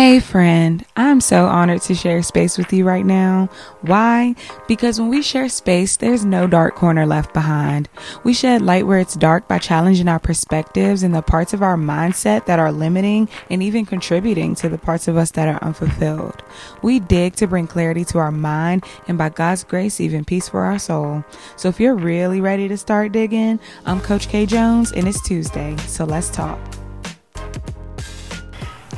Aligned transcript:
Hey, 0.00 0.18
friend, 0.18 0.82
I'm 0.96 1.20
so 1.20 1.44
honored 1.44 1.82
to 1.82 1.94
share 1.94 2.22
space 2.22 2.56
with 2.56 2.72
you 2.72 2.86
right 2.86 3.04
now. 3.04 3.50
Why? 3.82 4.34
Because 4.66 4.98
when 4.98 5.10
we 5.10 5.20
share 5.20 5.50
space, 5.50 5.98
there's 5.98 6.24
no 6.24 6.46
dark 6.46 6.74
corner 6.74 7.04
left 7.04 7.34
behind. 7.34 7.86
We 8.24 8.32
shed 8.32 8.62
light 8.62 8.86
where 8.86 8.98
it's 8.98 9.14
dark 9.14 9.46
by 9.46 9.58
challenging 9.58 10.08
our 10.08 10.18
perspectives 10.18 11.02
and 11.02 11.14
the 11.14 11.20
parts 11.20 11.52
of 11.52 11.62
our 11.62 11.76
mindset 11.76 12.46
that 12.46 12.58
are 12.58 12.72
limiting 12.72 13.28
and 13.50 13.62
even 13.62 13.84
contributing 13.84 14.54
to 14.54 14.70
the 14.70 14.78
parts 14.78 15.06
of 15.06 15.18
us 15.18 15.32
that 15.32 15.48
are 15.48 15.62
unfulfilled. 15.62 16.42
We 16.80 17.00
dig 17.00 17.36
to 17.36 17.46
bring 17.46 17.66
clarity 17.66 18.06
to 18.06 18.20
our 18.20 18.32
mind 18.32 18.86
and 19.06 19.18
by 19.18 19.28
God's 19.28 19.64
grace, 19.64 20.00
even 20.00 20.24
peace 20.24 20.48
for 20.48 20.64
our 20.64 20.78
soul. 20.78 21.24
So 21.56 21.68
if 21.68 21.78
you're 21.78 21.94
really 21.94 22.40
ready 22.40 22.68
to 22.68 22.78
start 22.78 23.12
digging, 23.12 23.60
I'm 23.84 24.00
Coach 24.00 24.30
K 24.30 24.46
Jones 24.46 24.92
and 24.92 25.06
it's 25.06 25.20
Tuesday, 25.20 25.76
so 25.76 26.06
let's 26.06 26.30
talk. 26.30 26.58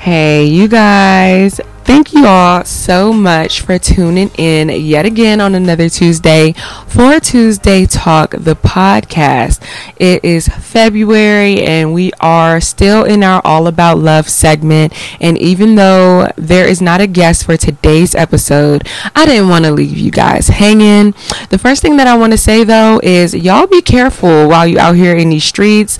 Hey, 0.02 0.46
you 0.46 0.66
guys. 0.66 1.60
Thank 1.84 2.12
you 2.14 2.26
all 2.26 2.64
so 2.64 3.12
much 3.12 3.60
for 3.60 3.76
tuning 3.76 4.30
in 4.38 4.68
yet 4.68 5.04
again 5.04 5.40
on 5.40 5.56
another 5.56 5.88
Tuesday 5.88 6.52
for 6.86 7.18
Tuesday 7.18 7.86
Talk, 7.86 8.30
the 8.30 8.54
podcast. 8.54 9.60
It 9.96 10.24
is 10.24 10.46
February 10.46 11.60
and 11.64 11.92
we 11.92 12.12
are 12.20 12.60
still 12.60 13.02
in 13.04 13.24
our 13.24 13.42
All 13.44 13.66
About 13.66 13.98
Love 13.98 14.28
segment. 14.28 14.92
And 15.20 15.36
even 15.38 15.74
though 15.74 16.30
there 16.36 16.68
is 16.68 16.80
not 16.80 17.00
a 17.00 17.08
guest 17.08 17.46
for 17.46 17.56
today's 17.56 18.14
episode, 18.14 18.86
I 19.16 19.26
didn't 19.26 19.48
want 19.48 19.64
to 19.64 19.72
leave 19.72 19.98
you 19.98 20.12
guys 20.12 20.48
hanging. 20.48 21.14
The 21.50 21.58
first 21.58 21.82
thing 21.82 21.96
that 21.96 22.06
I 22.06 22.16
want 22.16 22.32
to 22.32 22.38
say 22.38 22.62
though 22.62 23.00
is 23.02 23.34
y'all 23.34 23.66
be 23.66 23.82
careful 23.82 24.48
while 24.48 24.68
you 24.68 24.78
out 24.78 24.94
here 24.94 25.16
in 25.16 25.30
these 25.30 25.44
streets. 25.44 25.98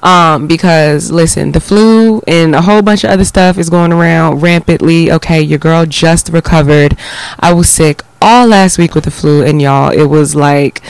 Um, 0.00 0.46
because 0.46 1.10
listen, 1.10 1.52
the 1.52 1.60
flu 1.60 2.22
and 2.28 2.54
a 2.54 2.62
whole 2.62 2.82
bunch 2.82 3.02
of 3.02 3.10
other 3.10 3.24
stuff 3.24 3.58
is 3.58 3.68
going 3.68 3.92
around 3.92 4.40
rampantly. 4.40 5.10
Okay 5.10 5.23
okay, 5.24 5.40
your 5.40 5.58
girl 5.58 5.86
just 5.86 6.28
recovered. 6.28 6.96
I 7.40 7.54
was 7.54 7.68
sick 7.68 8.02
all 8.20 8.46
last 8.46 8.76
week 8.76 8.94
with 8.94 9.04
the 9.04 9.10
flu, 9.10 9.42
and 9.42 9.60
y'all, 9.60 9.90
it 9.90 10.04
was 10.04 10.36
like, 10.36 10.82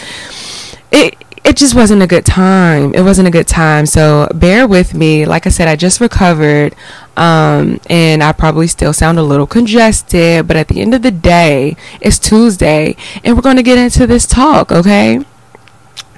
it, 0.91 1.17
it 1.45 1.57
just 1.57 1.75
wasn't 1.75 2.03
a 2.03 2.07
good 2.07 2.27
time. 2.27 2.93
It 2.95 3.03
wasn't 3.03 3.29
a 3.29 3.31
good 3.31 3.47
time. 3.47 3.87
So 3.87 4.29
bear 4.35 4.67
with 4.67 4.93
me. 4.95 5.25
Like 5.25 5.47
I 5.47 5.51
said, 5.51 5.69
I 5.69 5.77
just 5.77 6.01
recovered. 6.01 6.75
Um, 7.17 7.81
and 7.89 8.25
I 8.25 8.33
probably 8.33 8.67
still 8.67 8.93
sound 8.93 9.19
a 9.19 9.23
little 9.23 9.47
congested, 9.47 10.49
but 10.49 10.57
at 10.57 10.67
the 10.67 10.81
end 10.81 10.95
of 10.95 11.03
the 11.03 11.13
day, 11.13 11.77
it's 12.01 12.19
Tuesday 12.19 12.97
and 13.23 13.37
we're 13.37 13.43
going 13.43 13.57
to 13.57 13.63
get 13.63 13.79
into 13.79 14.05
this 14.05 14.27
talk, 14.27 14.73
okay? 14.73 15.21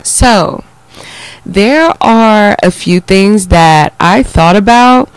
So, 0.02 0.64
there 1.44 1.92
are 2.00 2.56
a 2.62 2.70
few 2.70 3.00
things 3.00 3.48
that 3.48 3.92
I 4.00 4.22
thought 4.22 4.56
about 4.56 5.10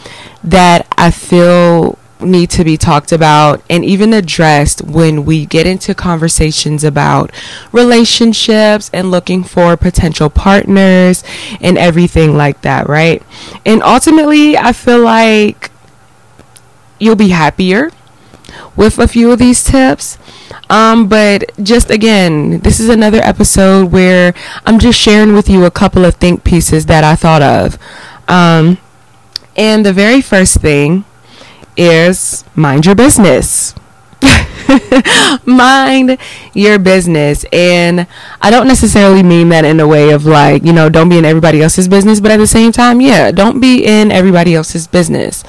that 0.44 0.86
I 0.98 1.12
feel 1.12 1.99
need 2.22 2.50
to 2.50 2.64
be 2.64 2.78
talked 2.78 3.12
about 3.12 3.62
and 3.70 3.86
even 3.86 4.14
addressed 4.14 4.82
when 4.82 5.26
we 5.26 5.46
get 5.46 5.66
into 5.66 5.96
conversations 5.96 6.84
about 6.84 7.32
relationships 7.72 8.90
and 8.94 9.12
looking 9.12 9.44
for 9.44 9.78
potential 9.78 10.30
partners 10.30 11.24
and 11.62 11.78
everything 11.78 12.36
like 12.36 12.62
that, 12.62 12.88
right? 12.88 13.24
And 13.66 13.82
ultimately, 13.84 14.58
I 14.58 14.74
feel 14.74 15.00
like 15.00 15.72
you'll 17.00 17.16
be 17.16 17.30
happier 17.30 17.92
with 18.76 19.00
a 19.00 19.08
few 19.08 19.32
of 19.32 19.40
these 19.40 19.64
tips. 19.64 20.18
Um, 20.70 21.08
but 21.08 21.52
just 21.62 21.90
again, 21.90 22.60
this 22.60 22.80
is 22.80 22.90
another 22.90 23.20
episode 23.20 23.92
where 23.92 24.34
I'm 24.66 24.80
just 24.80 25.00
sharing 25.00 25.34
with 25.34 25.50
you 25.50 25.66
a 25.66 25.72
couple 25.72 26.06
of 26.06 26.16
think 26.16 26.44
pieces 26.44 26.86
that 26.88 27.04
I 27.04 27.16
thought 27.16 27.42
of. 27.42 27.78
Um, 28.28 28.78
and 29.56 29.86
the 29.86 29.94
very 29.94 30.22
first 30.22 30.62
thing 30.62 31.06
is 31.80 32.44
mind 32.56 32.86
your 32.86 32.96
business. 32.96 33.74
mind 35.46 36.18
your 36.54 36.78
business. 36.80 37.46
And 37.52 38.08
I 38.42 38.52
don't 38.52 38.68
necessarily 38.68 39.24
mean 39.24 39.50
that 39.50 39.66
in 39.66 39.80
a 39.80 39.88
way 39.88 40.12
of 40.12 40.26
like, 40.26 40.64
you 40.64 40.74
know, 40.74 40.90
don't 40.90 41.10
be 41.10 41.18
in 41.18 41.26
everybody 41.26 41.62
else's 41.62 41.88
business, 41.88 42.20
but 42.20 42.32
at 42.32 42.38
the 42.38 42.48
same 42.48 42.72
time, 42.72 43.02
yeah, 43.02 43.32
don't 43.32 43.60
be 43.60 43.86
in 43.86 44.12
everybody 44.12 44.56
else's 44.56 44.88
business. 44.88 45.44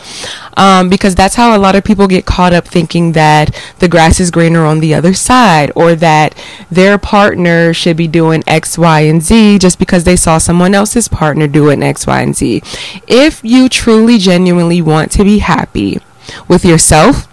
Um, 0.57 0.89
because 0.89 1.15
that's 1.15 1.37
how 1.37 1.57
a 1.57 1.59
lot 1.59 1.75
of 1.75 1.85
people 1.85 2.07
get 2.07 2.27
caught 2.27 2.53
up 2.53 2.67
thinking 2.67 3.13
that 3.13 3.55
the 3.79 3.89
grass 3.89 4.21
is 4.21 4.31
greener 4.31 4.65
on 4.65 4.81
the 4.81 4.95
other 4.95 5.15
side 5.15 5.73
or 5.75 5.95
that 5.95 6.35
their 6.71 6.99
partner 6.99 7.73
should 7.73 7.97
be 7.97 8.09
doing 8.09 8.43
X, 8.47 8.77
Y, 8.77 9.01
and 9.01 9.23
Z 9.23 9.59
just 9.59 9.79
because 9.79 10.05
they 10.05 10.17
saw 10.17 10.39
someone 10.39 10.75
else's 10.75 11.09
partner 11.09 11.47
doing 11.47 11.83
X, 11.83 12.07
Y, 12.07 12.21
and 12.21 12.37
Z. 12.37 12.63
If 13.07 13.43
you 13.43 13.69
truly, 13.69 14.19
genuinely 14.19 14.83
want 14.83 15.13
to 15.13 15.25
be 15.25 15.39
happy, 15.39 16.01
with 16.49 16.65
yourself. 16.65 17.27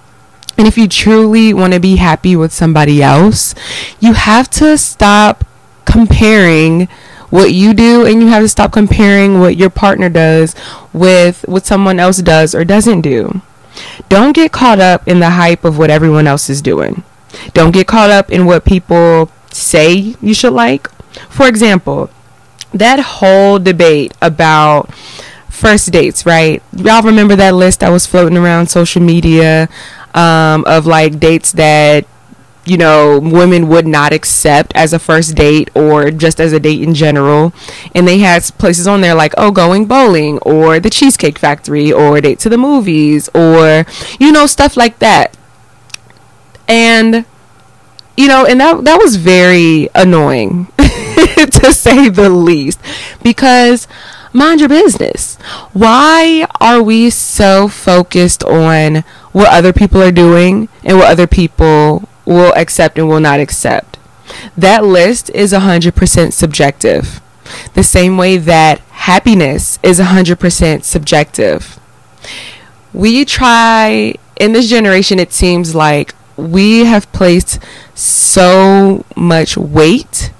And 0.58 0.68
if 0.68 0.78
you 0.78 0.88
truly 0.88 1.54
want 1.54 1.74
to 1.74 1.80
be 1.80 1.98
happy 1.98 2.36
with 2.36 2.52
somebody 2.52 3.04
else, 3.04 3.54
you 4.00 4.14
have 4.14 4.50
to 4.52 4.78
stop 4.78 5.44
comparing 5.86 6.88
what 7.30 7.54
you 7.54 7.74
do 7.74 8.06
and 8.06 8.22
you 8.22 8.28
have 8.28 8.44
to 8.44 8.48
stop 8.50 8.72
comparing 8.72 9.40
what 9.40 9.58
your 9.58 9.70
partner 9.70 10.10
does 10.10 10.56
with 10.94 11.44
what 11.48 11.66
someone 11.66 12.00
else 12.00 12.18
does 12.20 12.56
or 12.56 12.64
doesn't 12.64 13.02
do. 13.02 13.42
Don't 14.10 14.34
get 14.34 14.52
caught 14.52 14.80
up 14.80 15.08
in 15.08 15.20
the 15.20 15.32
hype 15.32 15.64
of 15.64 15.78
what 15.78 15.90
everyone 15.90 16.28
else 16.28 16.50
is 16.50 16.62
doing. 16.62 17.04
Don't 17.54 17.72
get 17.72 17.88
caught 17.88 18.10
up 18.10 18.32
in 18.32 18.46
what 18.46 18.66
people 18.66 19.30
say 19.52 20.16
you 20.22 20.34
should 20.34 20.54
like. 20.54 20.90
For 21.30 21.48
example, 21.48 22.10
that 22.74 23.00
whole 23.00 23.60
debate 23.60 24.14
about 24.22 24.90
first 25.50 25.92
dates, 25.92 26.26
right? 26.26 26.62
Y'all 26.76 27.02
remember 27.04 27.36
that 27.36 27.56
list 27.56 27.80
that 27.82 27.90
was 27.90 28.06
floating 28.06 28.38
around 28.38 28.68
social 28.68 29.02
media 29.02 29.70
um, 30.14 30.64
of 30.66 30.86
like 30.86 31.20
dates 31.20 31.52
that 31.54 32.06
you 32.66 32.78
know 32.78 33.20
women 33.20 33.70
would 33.70 33.88
not 33.88 34.12
accept 34.12 34.74
as 34.76 34.92
a 34.92 35.00
first 35.00 35.36
date 35.36 35.70
or 35.74 36.12
just 36.12 36.40
as 36.40 36.52
a 36.52 36.60
date 36.60 36.82
in 36.82 36.94
general 36.94 37.54
and 37.96 38.06
they 38.06 38.18
had 38.18 38.44
places 38.58 38.86
on 38.86 39.00
there 39.00 39.16
like 39.16 39.34
oh 39.38 39.52
going 39.52 39.86
bowling 39.86 40.38
or 40.40 40.78
the 40.80 40.90
cheesecake 40.90 41.40
factory 41.40 41.94
or 41.94 42.20
date 42.20 42.40
to 42.40 42.50
the 42.50 42.58
movies 42.58 43.30
or 43.34 43.86
you 44.20 44.34
know 44.34 44.46
stuff 44.46 44.76
like 44.76 45.00
that 45.00 45.38
and 46.68 47.26
you 48.18 48.28
know 48.28 48.46
and 48.46 48.60
that 48.60 48.84
that 48.84 49.00
was 49.00 49.16
very 49.16 49.88
annoying 49.96 50.66
to 50.78 51.72
say 51.72 52.10
the 52.10 52.30
least 52.30 52.80
because 53.24 53.88
mind 54.34 54.60
your 54.60 54.70
business. 54.70 55.36
Why 55.74 56.48
are 56.60 56.82
we 56.82 57.10
so 57.10 57.68
focused 57.68 58.44
on 58.44 59.04
what 59.32 59.52
other 59.52 59.74
people 59.74 60.02
are 60.02 60.12
doing 60.12 60.70
and 60.84 60.98
what 60.98 61.08
other 61.08 61.28
people 61.28 62.08
will 62.26 62.54
accept 62.56 62.98
and 62.98 63.08
will 63.08 63.20
not 63.20 63.40
accept? 63.40 63.98
That 64.58 64.84
list 64.84 65.30
is 65.32 65.54
100% 65.54 66.34
subjective. 66.34 67.22
The 67.74 67.84
same 67.84 68.18
way 68.18 68.38
that 68.38 68.80
happiness 68.80 69.80
is 69.82 70.00
100% 70.00 70.84
subjective. 70.84 71.80
We 72.94 73.24
try, 73.26 74.16
in 74.40 74.52
this 74.54 74.70
generation, 74.70 75.20
it 75.20 75.32
seems 75.32 75.74
like 75.76 76.14
we 76.36 76.86
have 76.86 77.12
placed 77.12 77.60
so 77.96 79.06
much 79.16 79.58
weight 79.58 80.32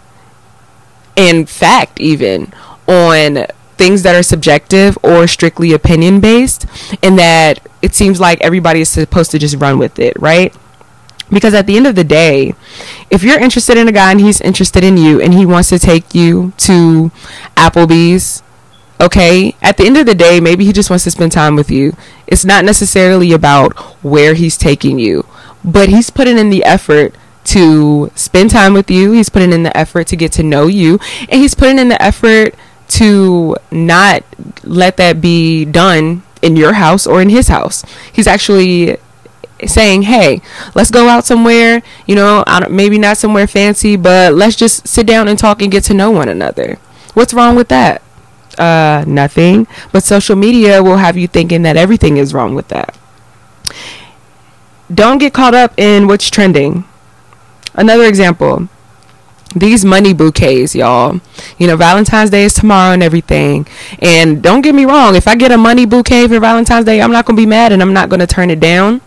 in 1.18 1.48
fact, 1.48 2.00
even 2.00 2.54
on 2.88 3.48
things 3.78 4.04
that 4.04 4.16
are 4.16 4.24
subjective 4.24 4.98
or 5.04 5.28
strictly 5.28 5.72
opinion 5.74 6.20
based, 6.20 6.66
and 7.04 7.18
that 7.18 7.60
it 7.82 7.94
seems 7.94 8.20
like 8.20 8.42
everybody 8.42 8.82
is 8.82 8.90
supposed 8.90 9.32
to 9.32 9.40
just 9.40 9.56
run 9.58 9.78
with 9.78 10.00
it, 10.00 10.20
right? 10.20 10.56
Because 11.30 11.54
at 11.54 11.68
the 11.68 11.76
end 11.76 11.88
of 11.88 11.96
the 11.96 12.04
day, 12.04 12.56
if 13.10 13.22
you're 13.22 13.40
interested 13.40 13.78
in 13.78 13.88
a 13.88 13.92
guy 13.92 14.12
and 14.12 14.22
he's 14.22 14.42
interested 14.42 14.84
in 14.84 14.98
you 14.98 15.22
and 15.22 15.34
he 15.34 15.46
wants 15.46 15.70
to 15.70 15.80
take 15.80 16.16
you 16.16 16.54
to 16.58 17.12
Applebee's, 17.56 18.44
okay, 19.02 19.54
at 19.62 19.78
the 19.78 19.86
end 19.86 19.98
of 19.98 20.06
the 20.06 20.16
day, 20.16 20.40
maybe 20.40 20.66
he 20.66 20.72
just 20.72 20.90
wants 20.90 21.04
to 21.04 21.12
spend 21.12 21.32
time 21.32 21.56
with 21.56 21.70
you. 21.70 21.96
It's 22.28 22.46
not 22.46 22.66
necessarily 22.66 23.34
about 23.34 23.74
where 24.04 24.36
he's 24.36 24.58
taking 24.58 25.00
you, 25.00 25.26
but 25.64 25.90
he's 25.90 26.10
putting 26.10 26.38
in 26.38 26.50
the 26.50 26.64
effort 26.64 27.14
to 27.46 28.12
spend 28.16 28.52
time 28.52 28.74
with 28.74 28.90
you. 28.90 29.12
He's 29.12 29.30
putting 29.30 29.54
in 29.54 29.64
the 29.64 29.76
effort 29.76 30.08
to 30.08 30.16
get 30.16 30.32
to 30.34 30.44
know 30.44 30.68
you, 30.68 31.00
and 31.30 31.42
he's 31.42 31.56
putting 31.56 31.78
in 31.78 31.90
the 31.90 32.02
effort 32.02 32.56
to 32.98 33.56
not 33.70 34.24
let 34.64 34.98
that 34.98 35.22
be 35.22 35.66
done 35.66 36.24
in 36.42 36.56
your 36.56 36.74
house 36.74 37.06
or 37.06 37.22
in 37.22 37.30
his 37.30 37.48
house. 37.48 37.84
He's 38.12 38.28
actually 38.28 38.98
saying, 39.66 40.04
"Hey, 40.04 40.42
let's 40.74 40.92
go 40.92 41.08
out 41.08 41.26
somewhere. 41.26 41.82
You 42.06 42.16
know, 42.16 42.44
maybe 42.70 42.98
not 42.98 43.18
somewhere 43.18 43.48
fancy, 43.48 43.96
but 43.96 44.34
let's 44.34 44.56
just 44.56 44.88
sit 44.88 45.06
down 45.06 45.28
and 45.28 45.38
talk 45.38 45.62
and 45.62 45.72
get 45.72 45.84
to 45.86 45.94
know 45.94 46.10
one 46.10 46.30
another." 46.30 46.78
What's 47.14 47.34
wrong 47.34 47.56
with 47.56 47.68
that? 47.70 48.02
Uh, 48.58 49.04
nothing. 49.08 49.68
But 49.92 50.04
social 50.04 50.36
media 50.36 50.82
will 50.82 50.98
have 50.98 51.18
you 51.18 51.28
thinking 51.28 51.62
that 51.64 51.78
everything 51.78 52.18
is 52.18 52.34
wrong 52.34 52.56
with 52.56 52.70
that. 52.70 52.98
Don't 54.94 55.18
get 55.18 55.34
caught 55.34 55.54
up 55.54 55.74
in 55.78 56.08
what's 56.08 56.30
trending. 56.30 56.86
Another 57.76 58.06
example 58.06 58.70
these 59.56 59.86
money 59.86 60.14
bouquets, 60.14 60.76
y'all. 60.76 61.20
You 61.58 61.68
know, 61.68 61.78
Valentine's 61.78 62.30
Day 62.30 62.44
is 62.44 62.54
tomorrow 62.54 62.94
and 62.94 63.04
everything. 63.04 63.68
And 64.00 64.42
don't 64.42 64.62
get 64.62 64.76
me 64.76 64.86
wrong, 64.86 65.16
if 65.16 65.28
I 65.28 65.36
get 65.36 65.52
a 65.52 65.58
money 65.58 65.86
bouquet 65.86 66.28
for 66.28 66.40
Valentine's 66.40 66.86
Day, 66.86 67.02
I'm 67.02 67.12
not 67.12 67.26
going 67.26 67.36
to 67.36 67.42
be 67.42 67.46
mad 67.46 67.72
and 67.72 67.82
I'm 67.82 67.94
not 67.94 68.10
going 68.10 68.20
to 68.20 68.28
turn 68.28 68.50
it 68.50 68.60
down. 68.60 69.02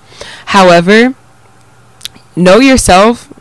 However, 0.46 1.14
know 2.36 2.58
yourself 2.58 3.32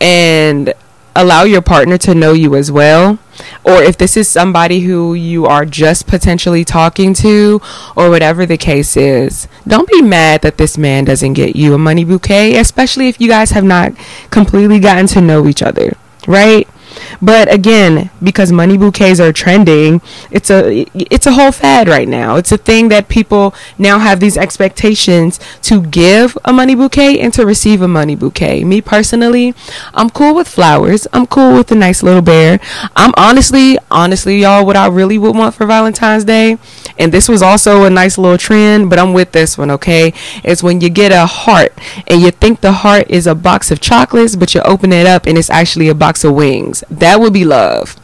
and 0.00 0.74
allow 1.14 1.44
your 1.44 1.62
partner 1.62 1.96
to 1.96 2.14
know 2.14 2.32
you 2.32 2.54
as 2.54 2.70
well. 2.70 3.18
Or 3.64 3.82
if 3.82 3.98
this 3.98 4.16
is 4.16 4.28
somebody 4.28 4.80
who 4.80 5.14
you 5.14 5.46
are 5.46 5.64
just 5.64 6.06
potentially 6.06 6.64
talking 6.64 7.12
to, 7.14 7.60
or 7.94 8.08
whatever 8.08 8.46
the 8.46 8.56
case 8.56 8.96
is, 8.96 9.46
don't 9.66 9.88
be 9.88 10.00
mad 10.00 10.42
that 10.42 10.56
this 10.58 10.78
man 10.78 11.04
doesn't 11.04 11.34
get 11.34 11.56
you 11.56 11.74
a 11.74 11.78
money 11.78 12.04
bouquet, 12.04 12.56
especially 12.56 13.08
if 13.08 13.20
you 13.20 13.28
guys 13.28 13.50
have 13.50 13.64
not 13.64 13.92
completely 14.30 14.78
gotten 14.78 15.06
to 15.08 15.20
know 15.20 15.46
each 15.46 15.62
other 15.62 15.96
right? 16.26 16.68
But 17.20 17.52
again, 17.52 18.10
because 18.22 18.52
money 18.52 18.76
bouquets 18.76 19.20
are 19.20 19.32
trending, 19.32 20.00
it's 20.30 20.50
a 20.50 20.86
it's 20.94 21.26
a 21.26 21.32
whole 21.32 21.52
fad 21.52 21.88
right 21.88 22.08
now. 22.08 22.36
It's 22.36 22.52
a 22.52 22.56
thing 22.56 22.88
that 22.88 23.08
people 23.08 23.54
now 23.78 23.98
have 23.98 24.20
these 24.20 24.36
expectations 24.36 25.40
to 25.62 25.82
give 25.82 26.36
a 26.44 26.52
money 26.52 26.74
bouquet 26.74 27.18
and 27.20 27.32
to 27.34 27.46
receive 27.46 27.82
a 27.82 27.88
money 27.88 28.14
bouquet. 28.14 28.64
Me 28.64 28.80
personally, 28.80 29.54
I'm 29.94 30.10
cool 30.10 30.34
with 30.34 30.48
flowers. 30.48 31.06
I'm 31.12 31.26
cool 31.26 31.54
with 31.56 31.70
a 31.72 31.74
nice 31.74 32.02
little 32.02 32.22
bear. 32.22 32.60
I'm 32.94 33.12
honestly, 33.16 33.78
honestly, 33.90 34.38
y'all, 34.38 34.64
what 34.64 34.76
I 34.76 34.86
really 34.88 35.18
would 35.18 35.36
want 35.36 35.54
for 35.54 35.66
Valentine's 35.66 36.24
Day, 36.24 36.58
and 36.98 37.12
this 37.12 37.28
was 37.28 37.42
also 37.42 37.84
a 37.84 37.90
nice 37.90 38.18
little 38.18 38.38
trend, 38.38 38.90
but 38.90 38.98
I'm 38.98 39.12
with 39.12 39.32
this 39.32 39.58
one, 39.58 39.70
okay? 39.70 40.12
It's 40.44 40.62
when 40.62 40.80
you 40.80 40.90
get 40.90 41.12
a 41.12 41.26
heart 41.26 41.72
and 42.06 42.20
you 42.20 42.30
think 42.30 42.60
the 42.60 42.72
heart 42.72 43.10
is 43.10 43.26
a 43.26 43.34
box 43.34 43.70
of 43.70 43.80
chocolates, 43.80 44.36
but 44.36 44.54
you 44.54 44.60
open 44.62 44.92
it 44.92 45.06
up 45.06 45.26
and 45.26 45.38
it's 45.38 45.50
actually 45.50 45.88
a 45.88 45.94
box 45.94 46.24
of 46.24 46.34
wings. 46.34 46.84
That 46.90 47.20
would 47.20 47.32
be 47.32 47.44
love. 47.44 47.96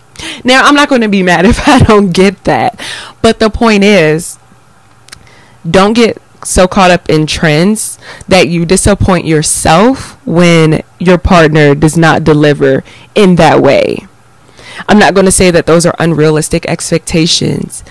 Now, 0.44 0.62
I'm 0.62 0.74
not 0.74 0.88
going 0.88 1.00
to 1.02 1.08
be 1.08 1.22
mad 1.22 1.44
if 1.46 1.66
I 1.68 1.80
don't 1.80 2.12
get 2.12 2.44
that. 2.44 2.80
But 3.20 3.38
the 3.38 3.50
point 3.50 3.84
is, 3.84 4.38
don't 5.68 5.92
get 5.92 6.20
so 6.44 6.66
caught 6.66 6.90
up 6.90 7.08
in 7.08 7.26
trends 7.26 7.98
that 8.26 8.48
you 8.48 8.64
disappoint 8.66 9.26
yourself 9.26 10.14
when 10.26 10.82
your 10.98 11.18
partner 11.18 11.74
does 11.74 11.96
not 11.96 12.24
deliver 12.24 12.82
in 13.14 13.36
that 13.36 13.60
way. 13.60 14.06
I'm 14.88 14.98
not 14.98 15.14
going 15.14 15.26
to 15.26 15.32
say 15.32 15.50
that 15.50 15.66
those 15.66 15.86
are 15.86 15.94
unrealistic 15.98 16.66
expectations, 16.66 17.84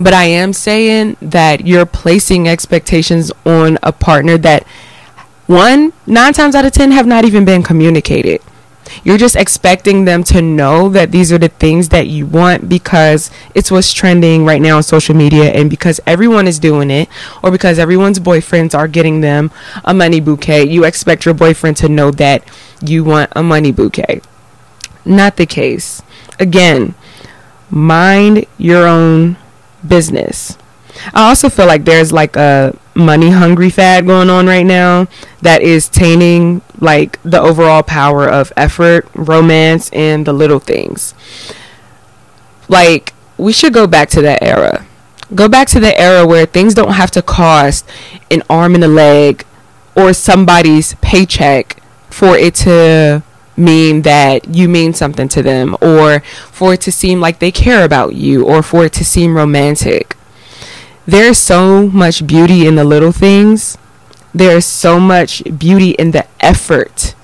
but 0.00 0.14
I 0.14 0.24
am 0.24 0.52
saying 0.52 1.16
that 1.20 1.66
you're 1.66 1.84
placing 1.84 2.48
expectations 2.48 3.30
on 3.44 3.78
a 3.82 3.92
partner 3.92 4.38
that 4.38 4.66
one, 5.46 5.92
nine 6.06 6.32
times 6.32 6.54
out 6.54 6.64
of 6.64 6.72
ten 6.72 6.92
have 6.92 7.06
not 7.06 7.24
even 7.24 7.44
been 7.44 7.62
communicated. 7.62 8.40
You're 9.04 9.18
just 9.18 9.36
expecting 9.36 10.04
them 10.04 10.24
to 10.24 10.42
know 10.42 10.88
that 10.90 11.12
these 11.12 11.32
are 11.32 11.38
the 11.38 11.48
things 11.48 11.88
that 11.90 12.06
you 12.06 12.26
want 12.26 12.68
because 12.68 13.30
it's 13.54 13.70
what's 13.70 13.92
trending 13.92 14.44
right 14.44 14.60
now 14.60 14.76
on 14.76 14.82
social 14.82 15.14
media 15.14 15.50
and 15.50 15.70
because 15.70 16.00
everyone 16.06 16.46
is 16.46 16.58
doing 16.58 16.90
it 16.90 17.08
or 17.42 17.50
because 17.50 17.78
everyone's 17.78 18.18
boyfriends 18.20 18.74
are 18.74 18.88
getting 18.88 19.20
them 19.20 19.50
a 19.84 19.94
money 19.94 20.20
bouquet. 20.20 20.64
You 20.64 20.84
expect 20.84 21.24
your 21.24 21.34
boyfriend 21.34 21.76
to 21.78 21.88
know 21.88 22.10
that 22.12 22.44
you 22.80 23.04
want 23.04 23.32
a 23.34 23.42
money 23.42 23.72
bouquet. 23.72 24.20
Not 25.04 25.36
the 25.36 25.46
case. 25.46 26.02
Again, 26.38 26.94
mind 27.70 28.46
your 28.58 28.86
own 28.86 29.36
business. 29.86 30.56
I 31.14 31.28
also 31.28 31.48
feel 31.48 31.66
like 31.66 31.84
there's 31.84 32.12
like 32.12 32.36
a 32.36 32.76
money 32.94 33.30
hungry 33.30 33.70
fad 33.70 34.06
going 34.06 34.28
on 34.28 34.46
right 34.46 34.66
now 34.66 35.06
that 35.42 35.62
is 35.62 35.88
tainting 35.88 36.62
like 36.80 37.20
the 37.22 37.40
overall 37.40 37.82
power 37.82 38.28
of 38.28 38.52
effort, 38.56 39.08
romance, 39.14 39.90
and 39.90 40.26
the 40.26 40.32
little 40.32 40.58
things. 40.58 41.14
Like, 42.68 43.14
we 43.38 43.52
should 43.52 43.72
go 43.72 43.86
back 43.86 44.10
to 44.10 44.22
that 44.22 44.42
era. 44.42 44.84
Go 45.34 45.48
back 45.48 45.68
to 45.68 45.80
the 45.80 45.98
era 45.98 46.26
where 46.26 46.46
things 46.46 46.74
don't 46.74 46.92
have 46.92 47.10
to 47.12 47.22
cost 47.22 47.88
an 48.30 48.42
arm 48.50 48.74
and 48.74 48.84
a 48.84 48.88
leg 48.88 49.44
or 49.94 50.12
somebody's 50.12 50.94
paycheck 50.96 51.82
for 52.10 52.36
it 52.36 52.54
to 52.54 53.22
mean 53.56 54.02
that 54.02 54.54
you 54.54 54.68
mean 54.68 54.92
something 54.94 55.28
to 55.28 55.42
them 55.42 55.76
or 55.82 56.20
for 56.50 56.74
it 56.74 56.80
to 56.82 56.92
seem 56.92 57.20
like 57.20 57.40
they 57.40 57.50
care 57.50 57.84
about 57.84 58.14
you 58.14 58.44
or 58.44 58.62
for 58.62 58.84
it 58.84 58.92
to 58.94 59.04
seem 59.04 59.36
romantic. 59.36 60.16
There's 61.08 61.38
so 61.38 61.88
much 61.88 62.26
beauty 62.26 62.66
in 62.66 62.74
the 62.74 62.84
little 62.84 63.12
things. 63.12 63.78
There's 64.34 64.66
so 64.66 65.00
much 65.00 65.42
beauty 65.58 65.92
in 65.92 66.10
the 66.10 66.26
effort 66.38 67.14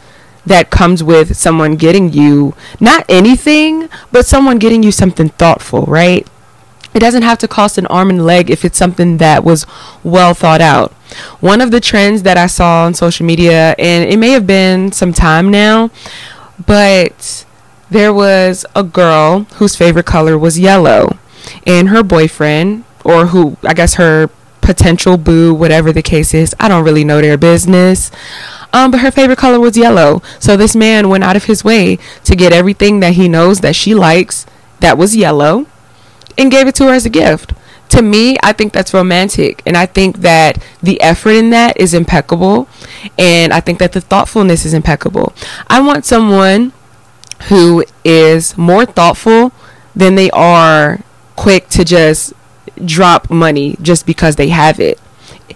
that 0.47 0.71
comes 0.71 1.05
with 1.05 1.37
someone 1.37 1.77
getting 1.77 2.11
you 2.11 2.55
not 2.81 3.05
anything, 3.11 3.91
but 4.11 4.25
someone 4.25 4.59
getting 4.59 4.83
you 4.83 4.91
something 4.91 5.29
thoughtful, 5.29 5.83
right? 5.83 6.27
It 6.95 7.01
doesn't 7.01 7.25
have 7.25 7.37
to 7.41 7.47
cost 7.47 7.77
an 7.77 7.85
arm 7.89 8.09
and 8.09 8.25
leg 8.25 8.49
if 8.49 8.65
it's 8.65 8.79
something 8.79 9.19
that 9.19 9.45
was 9.45 9.67
well 10.03 10.33
thought 10.33 10.63
out. 10.63 10.93
One 11.41 11.61
of 11.61 11.71
the 11.71 11.79
trends 11.79 12.23
that 12.23 12.39
I 12.39 12.47
saw 12.47 12.87
on 12.87 12.95
social 12.95 13.27
media, 13.27 13.75
and 13.79 14.09
it 14.09 14.17
may 14.17 14.31
have 14.31 14.47
been 14.47 14.93
some 14.93 15.13
time 15.13 15.51
now, 15.51 15.91
but 16.67 17.45
there 17.91 18.15
was 18.15 18.65
a 18.75 18.83
girl 18.83 19.41
whose 19.57 19.77
favorite 19.77 20.07
color 20.07 20.39
was 20.39 20.59
yellow, 20.59 21.19
and 21.67 21.91
her 21.91 22.03
boyfriend, 22.03 22.85
or 23.05 23.27
who 23.27 23.57
I 23.63 23.75
guess 23.75 23.95
her 23.95 24.31
potential 24.61 25.17
boo, 25.17 25.55
whatever 25.55 25.93
the 25.93 26.03
case 26.03 26.35
is, 26.35 26.55
I 26.59 26.69
don't 26.69 26.85
really 26.85 27.05
know 27.05 27.21
their 27.21 27.37
business. 27.37 28.11
Um, 28.73 28.91
but 28.91 29.01
her 29.01 29.11
favorite 29.11 29.39
color 29.39 29.61
was 29.61 29.77
yellow. 29.77 30.23
So 30.41 30.57
this 30.57 30.75
man 30.75 31.09
went 31.09 31.23
out 31.23 31.37
of 31.37 31.45
his 31.45 31.63
way 31.63 31.99
to 32.25 32.35
get 32.35 32.53
everything 32.53 33.01
that 33.01 33.15
he 33.15 33.29
knows 33.29 33.61
that 33.61 33.77
she 33.77 33.95
likes 33.95 34.47
that 34.81 34.99
was 34.99 35.15
yellow 35.15 35.67
and 36.37 36.51
gave 36.51 36.67
it 36.67 36.75
to 36.77 36.85
her 36.85 36.95
as 36.95 37.07
a 37.07 37.11
gift. 37.11 37.53
To 37.91 38.03
me, 38.03 38.37
I 38.43 38.53
think 38.53 38.73
that's 38.73 38.93
romantic. 38.93 39.63
And 39.65 39.77
I 39.77 39.87
think 39.87 40.19
that 40.19 40.61
the 40.83 41.01
effort 41.01 41.31
in 41.31 41.51
that 41.51 41.77
is 41.77 41.95
impeccable. 41.95 42.67
And 43.17 43.53
I 43.53 43.61
think 43.61 43.79
that 43.79 43.93
the 43.93 44.01
thoughtfulness 44.01 44.65
is 44.65 44.75
impeccable. 44.75 45.33
I 45.69 45.81
want 45.81 46.05
someone 46.05 46.73
who 47.49 47.85
is 48.03 48.59
more 48.59 48.85
thoughtful 48.87 49.53
than 49.95 50.17
they 50.17 50.31
are 50.31 51.01
quick 51.37 51.69
to 51.69 51.85
just 51.85 52.33
drop 52.85 53.31
money 53.31 53.77
just 53.83 54.07
because 54.07 54.37
they 54.37 54.49
have 54.49 54.81
it. 54.81 55.01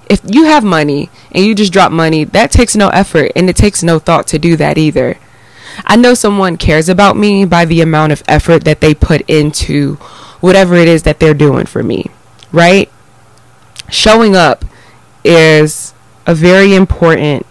If 0.09 0.21
you 0.25 0.45
have 0.45 0.65
money 0.65 1.11
and 1.33 1.45
you 1.45 1.55
just 1.55 1.73
drop 1.73 1.93
money, 1.93 2.25
that 2.25 2.51
takes 2.51 2.77
no 2.77 2.89
effort 2.89 3.33
and 3.37 3.49
it 3.49 3.57
takes 3.57 3.83
no 3.83 3.99
thought 3.99 4.27
to 4.29 4.39
do 4.39 4.57
that 4.57 4.79
either. 4.79 5.19
I 5.85 5.97
know 5.97 6.15
someone 6.15 6.57
cares 6.57 6.89
about 6.89 7.17
me 7.17 7.45
by 7.45 7.65
the 7.65 7.81
amount 7.81 8.13
of 8.13 8.23
effort 8.27 8.65
that 8.65 8.81
they 8.81 8.95
put 8.95 9.23
into 9.29 9.95
whatever 10.41 10.75
it 10.75 10.89
is 10.89 11.03
that 11.05 11.21
they're 11.21 11.35
doing 11.35 11.67
for 11.67 11.83
me, 11.83 12.07
right? 12.53 12.91
Showing 13.91 14.37
up 14.37 14.65
is 15.25 15.95
a 16.27 16.35
very 16.35 16.75
important 16.75 17.47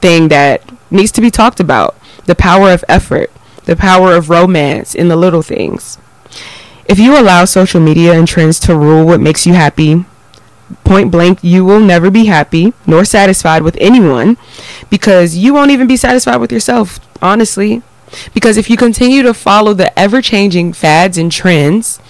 thing 0.00 0.28
that 0.28 0.62
needs 0.90 1.12
to 1.12 1.20
be 1.20 1.30
talked 1.30 1.60
about. 1.60 1.96
The 2.26 2.34
power 2.34 2.70
of 2.70 2.84
effort, 2.88 3.30
the 3.64 3.76
power 3.76 4.14
of 4.14 4.30
romance 4.30 4.94
in 4.94 5.08
the 5.08 5.16
little 5.16 5.42
things. 5.42 5.98
If 6.90 6.98
you 6.98 7.16
allow 7.16 7.44
social 7.44 7.80
media 7.80 8.14
and 8.14 8.26
trends 8.26 8.58
to 8.60 8.76
rule 8.76 9.06
what 9.06 9.20
makes 9.20 9.46
you 9.46 9.54
happy, 9.54 10.04
point 10.82 11.12
blank, 11.12 11.38
you 11.40 11.64
will 11.64 11.78
never 11.78 12.10
be 12.10 12.24
happy 12.24 12.72
nor 12.84 13.04
satisfied 13.04 13.62
with 13.62 13.76
anyone 13.80 14.36
because 14.90 15.36
you 15.36 15.54
won't 15.54 15.70
even 15.70 15.86
be 15.86 15.96
satisfied 15.96 16.38
with 16.38 16.50
yourself, 16.50 16.98
honestly. 17.22 17.82
Because 18.34 18.56
if 18.56 18.68
you 18.68 18.76
continue 18.76 19.22
to 19.22 19.32
follow 19.32 19.72
the 19.72 19.96
ever 19.96 20.20
changing 20.20 20.72
fads 20.72 21.16
and 21.16 21.30
trends 21.30 22.00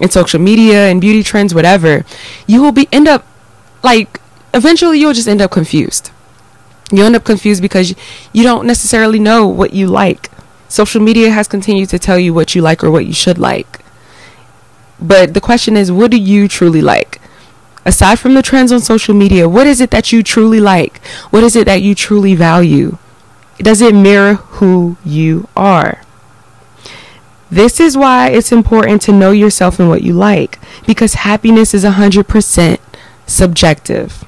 in 0.00 0.08
social 0.08 0.38
media 0.38 0.88
and 0.88 1.00
beauty 1.00 1.24
trends, 1.24 1.52
whatever, 1.52 2.04
you 2.46 2.62
will 2.62 2.70
be 2.70 2.86
end 2.92 3.08
up 3.08 3.26
like 3.82 4.20
eventually 4.54 5.00
you'll 5.00 5.14
just 5.14 5.26
end 5.26 5.42
up 5.42 5.50
confused. 5.50 6.12
You 6.92 7.02
end 7.02 7.16
up 7.16 7.24
confused 7.24 7.60
because 7.60 7.92
you 8.32 8.44
don't 8.44 8.68
necessarily 8.68 9.18
know 9.18 9.48
what 9.48 9.72
you 9.72 9.88
like. 9.88 10.30
Social 10.68 11.02
media 11.02 11.30
has 11.30 11.48
continued 11.48 11.88
to 11.88 11.98
tell 11.98 12.20
you 12.20 12.32
what 12.32 12.54
you 12.54 12.62
like 12.62 12.84
or 12.84 12.90
what 12.92 13.04
you 13.04 13.12
should 13.12 13.38
like. 13.38 13.77
But 15.00 15.34
the 15.34 15.40
question 15.40 15.76
is, 15.76 15.92
what 15.92 16.10
do 16.10 16.16
you 16.16 16.48
truly 16.48 16.80
like? 16.80 17.20
Aside 17.84 18.18
from 18.18 18.34
the 18.34 18.42
trends 18.42 18.72
on 18.72 18.80
social 18.80 19.14
media, 19.14 19.48
what 19.48 19.66
is 19.66 19.80
it 19.80 19.90
that 19.90 20.12
you 20.12 20.22
truly 20.22 20.60
like? 20.60 21.04
What 21.30 21.42
is 21.42 21.56
it 21.56 21.64
that 21.66 21.82
you 21.82 21.94
truly 21.94 22.34
value? 22.34 22.98
Does 23.58 23.80
it 23.80 23.94
mirror 23.94 24.34
who 24.34 24.96
you 25.04 25.48
are? 25.56 26.02
This 27.50 27.80
is 27.80 27.96
why 27.96 28.28
it's 28.28 28.52
important 28.52 29.00
to 29.02 29.12
know 29.12 29.30
yourself 29.30 29.80
and 29.80 29.88
what 29.88 30.02
you 30.02 30.12
like 30.12 30.58
because 30.86 31.14
happiness 31.14 31.72
is 31.72 31.84
100% 31.84 32.78
subjective. 33.26 34.24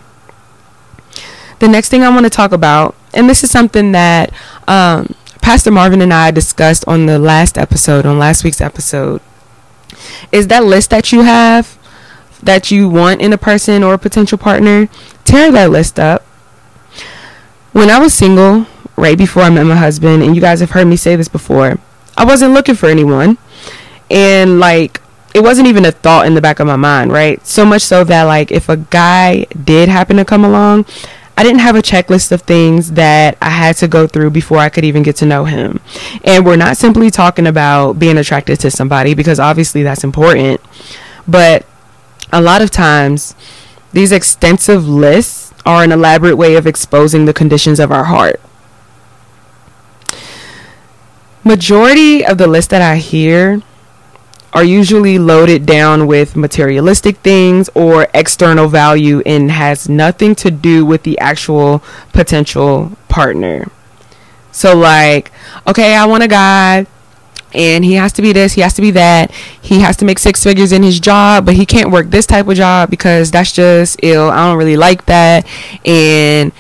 The 1.59 1.69
next 1.69 1.91
thing 1.91 2.03
I 2.03 2.09
want 2.09 2.25
to 2.25 2.31
talk 2.31 2.53
about, 2.53 2.95
and 3.13 3.29
this 3.29 3.45
is 3.45 3.51
something 3.51 3.93
that 3.93 4.33
um, 4.67 5.15
Pastor 5.43 5.71
Marvin 5.71 6.01
and 6.01 6.15
I 6.15 6.31
discussed 6.31 6.87
on 6.89 7.05
the 7.05 7.19
last 7.19 7.59
episode, 7.59 8.07
on 8.07 8.19
last 8.19 8.43
week's 8.43 8.63
episode, 8.63 9.21
is 10.33 10.49
that 10.49 10.65
list 10.65 10.91
that 10.91 11.13
you 11.13 11.23
have 11.23 11.79
that 12.43 12.71
you 12.71 12.89
want 12.89 13.21
in 13.21 13.33
a 13.33 13.39
person 13.39 13.83
or 13.83 13.95
a 13.95 13.99
potential 13.99 14.39
partner, 14.39 14.89
tear 15.25 15.53
that 15.53 15.71
list 15.71 15.99
up. 15.99 16.23
When 17.73 17.91
I 17.91 17.99
was 17.99 18.15
single, 18.15 18.67
right 18.97 19.17
before 19.17 19.43
I 19.43 19.51
met 19.51 19.65
my 19.65 19.77
husband, 19.77 20.23
and 20.23 20.35
you 20.35 20.41
guys 20.41 20.61
have 20.61 20.71
heard 20.71 20.87
me 20.87 20.97
say 20.97 21.17
this 21.17 21.29
before, 21.29 21.79
I 22.17 22.25
wasn't 22.25 22.55
looking 22.55 22.75
for 22.75 22.89
anyone. 22.89 23.39
And 24.11 24.59
like 24.59 25.01
it 25.35 25.43
wasn't 25.43 25.69
even 25.69 25.85
a 25.85 25.93
thought 25.93 26.27
in 26.27 26.35
the 26.35 26.41
back 26.41 26.59
of 26.59 26.67
my 26.67 26.77
mind, 26.77 27.13
right? 27.13 27.45
So 27.47 27.65
much 27.65 27.83
so 27.83 28.03
that 28.05 28.25
like 28.25 28.51
if 28.51 28.69
a 28.69 28.77
guy 28.77 29.45
did 29.45 29.89
happen 29.89 30.17
to 30.17 30.25
come 30.25 30.45
along, 30.45 30.87
I 31.41 31.43
didn't 31.43 31.61
have 31.61 31.75
a 31.75 31.81
checklist 31.81 32.33
of 32.33 32.43
things 32.43 32.93
that 32.93 33.39
I 33.41 33.49
had 33.49 33.75
to 33.79 33.89
go 33.89 34.07
through 34.07 34.29
before 34.29 34.59
I 34.59 34.69
could 34.69 34.85
even 34.85 35.03
get 35.03 35.17
to 35.17 35.25
know 35.25 35.47
him. 35.47 35.81
And 36.23 36.45
we're 36.45 36.57
not 36.57 36.77
simply 36.77 37.11
talking 37.11 37.47
about 37.47 37.95
being 37.95 38.19
attracted 38.19 38.61
to 38.61 38.71
somebody 38.71 39.15
because 39.15 39.41
obviously 39.41 39.83
that's 39.83 40.05
important, 40.05 40.61
but 41.27 41.65
a 42.31 42.43
lot 42.43 42.61
of 42.61 42.71
times 42.71 43.35
these 43.95 44.13
extensive 44.13 44.87
lists 44.87 45.55
are 45.65 45.83
an 45.83 45.93
elaborate 45.93 46.37
way 46.37 46.57
of 46.57 46.67
exposing 46.67 47.25
the 47.25 47.33
conditions 47.33 47.81
of 47.81 47.91
our 47.91 48.05
heart. 48.05 48.39
Majority 51.43 52.23
of 52.23 52.37
the 52.37 52.49
list 52.49 52.69
that 52.69 52.83
I 52.83 52.97
hear 52.97 53.63
are 54.53 54.65
usually 54.65 55.19
loaded 55.19 55.65
down 55.65 56.07
with 56.07 56.37
materialistic 56.37 57.19
things 57.19 57.71
or 57.75 58.09
external 58.15 58.69
value 58.69 59.23
and 59.25 59.51
has 59.51 59.89
nothing 59.89 60.35
to 60.35 60.51
do 60.51 60.85
with 60.85 61.05
the 61.05 61.19
actual 61.19 61.83
potential 62.13 62.93
partner. 63.09 63.71
So, 64.53 64.77
like, 64.77 65.31
okay, 65.67 65.95
I 65.95 66.07
want 66.07 66.25
a 66.25 66.29
guy 66.29 66.87
and 67.53 67.85
he 67.85 67.95
has 67.95 68.13
to 68.15 68.23
be 68.23 68.33
this, 68.33 68.55
he 68.55 68.61
has 68.61 68.75
to 68.75 68.83
be 68.83 68.91
that. 68.93 69.33
He 69.61 69.81
has 69.81 69.97
to 69.99 70.05
make 70.05 70.19
six 70.19 70.43
figures 70.43 70.73
in 70.73 70.83
his 70.83 71.01
job, 71.01 71.47
but 71.47 71.55
he 71.55 71.67
can't 71.67 71.91
work 71.91 72.11
this 72.11 72.27
type 72.27 72.47
of 72.47 72.57
job 72.57 72.91
because 72.91 73.31
that's 73.31 73.53
just 73.53 73.99
ill. 74.03 74.31
I 74.31 74.49
don't 74.49 74.59
really 74.59 74.77
like 74.77 75.07
that. 75.07 75.47
And 75.85 76.53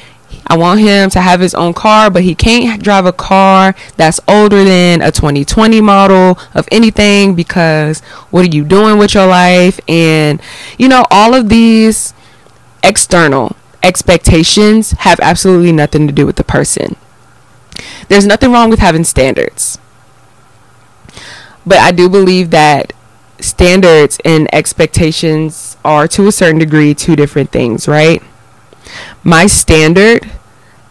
I 0.46 0.56
want 0.56 0.80
him 0.80 1.10
to 1.10 1.20
have 1.20 1.40
his 1.40 1.54
own 1.54 1.74
car, 1.74 2.10
but 2.10 2.22
he 2.22 2.34
can't 2.34 2.82
drive 2.82 3.06
a 3.06 3.12
car 3.12 3.74
that's 3.96 4.20
older 4.26 4.64
than 4.64 5.00
a 5.00 5.12
2020 5.12 5.80
model 5.80 6.38
of 6.54 6.68
anything 6.72 7.34
because 7.34 8.00
what 8.30 8.44
are 8.44 8.56
you 8.56 8.64
doing 8.64 8.98
with 8.98 9.14
your 9.14 9.26
life? 9.26 9.78
And, 9.88 10.40
you 10.78 10.88
know, 10.88 11.06
all 11.10 11.34
of 11.34 11.48
these 11.48 12.14
external 12.82 13.56
expectations 13.82 14.92
have 14.92 15.20
absolutely 15.20 15.72
nothing 15.72 16.06
to 16.06 16.12
do 16.12 16.26
with 16.26 16.36
the 16.36 16.44
person. 16.44 16.96
There's 18.08 18.26
nothing 18.26 18.52
wrong 18.52 18.70
with 18.70 18.80
having 18.80 19.04
standards. 19.04 19.78
But 21.64 21.78
I 21.78 21.92
do 21.92 22.08
believe 22.08 22.50
that 22.50 22.92
standards 23.38 24.18
and 24.24 24.52
expectations 24.54 25.76
are 25.84 26.08
to 26.08 26.26
a 26.26 26.32
certain 26.32 26.58
degree 26.58 26.94
two 26.94 27.16
different 27.16 27.52
things, 27.52 27.86
right? 27.86 28.22
My 29.22 29.46
standard 29.46 30.30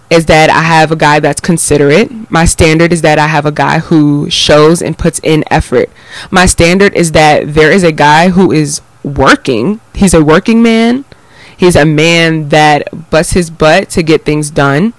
is 0.10 0.26
that 0.26 0.50
I 0.50 0.62
have 0.64 0.92
a 0.92 0.96
guy 0.96 1.20
that's 1.20 1.42
considerate. 1.42 2.32
My 2.32 2.46
standard 2.46 2.92
is 2.92 3.02
that 3.02 3.20
I 3.20 3.28
have 3.28 3.46
a 3.46 3.52
guy 3.52 3.80
who 3.80 4.30
shows 4.30 4.82
and 4.82 4.98
puts 4.98 5.20
in 5.20 5.44
effort. 5.52 5.90
My 6.32 6.46
standard 6.46 6.96
is 6.96 7.12
that 7.12 7.54
there 7.54 7.72
is 7.72 7.84
a 7.84 7.92
guy 7.92 8.30
who 8.30 8.52
is 8.52 8.82
working. 9.04 9.82
He's 9.94 10.14
a 10.14 10.24
working 10.24 10.64
man. 10.64 11.06
He's 11.56 11.76
a 11.76 11.86
man 11.86 12.50
that 12.50 13.10
busts 13.10 13.34
his 13.34 13.50
butt 13.50 13.90
to 13.92 14.04
get 14.04 14.26
things 14.26 14.50
done. 14.50 14.94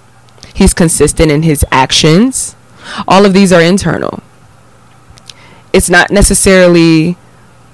He's 0.55 0.75
consistent 0.75 1.31
in 1.31 1.43
his 1.43 1.65
actions. 1.73 2.55
All 3.09 3.25
of 3.25 3.33
these 3.33 3.53
are 3.53 3.63
internal. 3.63 4.23
It's 5.73 5.89
not 5.89 6.11
necessarily 6.11 7.17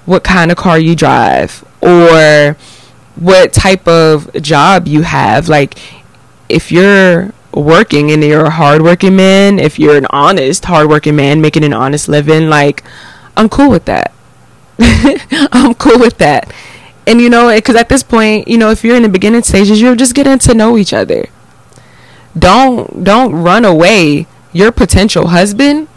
what 0.05 0.23
kind 0.23 0.51
of 0.51 0.57
car 0.57 0.79
you 0.79 0.95
drive 0.95 1.65
or 1.81 2.55
what 3.19 3.53
type 3.53 3.87
of 3.87 4.31
job 4.41 4.87
you 4.87 5.01
have. 5.01 5.49
Like, 5.49 5.77
if 6.49 6.71
you're 6.71 7.33
working 7.53 8.11
and 8.11 8.23
you're 8.23 8.45
a 8.45 8.49
hardworking 8.49 9.15
man, 9.15 9.59
if 9.59 9.79
you're 9.79 9.97
an 9.97 10.07
honest, 10.09 10.65
hardworking 10.65 11.15
man 11.15 11.41
making 11.41 11.63
an 11.63 11.73
honest 11.73 12.07
living, 12.07 12.49
like 12.49 12.83
I'm 13.35 13.49
cool 13.49 13.69
with 13.69 13.85
that. 13.85 14.13
I'm 14.79 15.73
cool 15.75 15.99
with 15.99 16.17
that. 16.19 16.53
And 17.05 17.21
you 17.21 17.29
know, 17.29 17.53
because 17.53 17.75
at 17.75 17.89
this 17.89 18.03
point, 18.03 18.47
you 18.47 18.57
know, 18.57 18.69
if 18.69 18.83
you're 18.83 18.95
in 18.95 19.03
the 19.03 19.09
beginning 19.09 19.43
stages, 19.43 19.81
you're 19.81 19.95
just 19.95 20.13
getting 20.13 20.39
to 20.39 20.53
know 20.53 20.77
each 20.77 20.93
other. 20.93 21.27
Don't 22.37 23.03
don't 23.03 23.33
run 23.33 23.65
away 23.65 24.27
your 24.53 24.71
potential 24.71 25.27
husband 25.27 25.87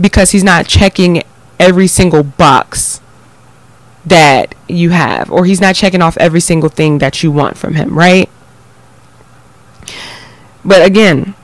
because 0.00 0.30
he's 0.30 0.44
not 0.44 0.66
checking 0.66 1.22
every 1.58 1.86
single 1.86 2.22
box 2.22 3.00
that 4.06 4.54
you 4.68 4.90
have 4.90 5.30
or 5.30 5.44
he's 5.44 5.60
not 5.60 5.74
checking 5.74 6.00
off 6.00 6.16
every 6.18 6.40
single 6.40 6.68
thing 6.68 6.98
that 6.98 7.22
you 7.22 7.30
want 7.30 7.58
from 7.58 7.74
him, 7.74 7.98
right? 7.98 8.30
But 10.64 10.86
again, 10.86 11.34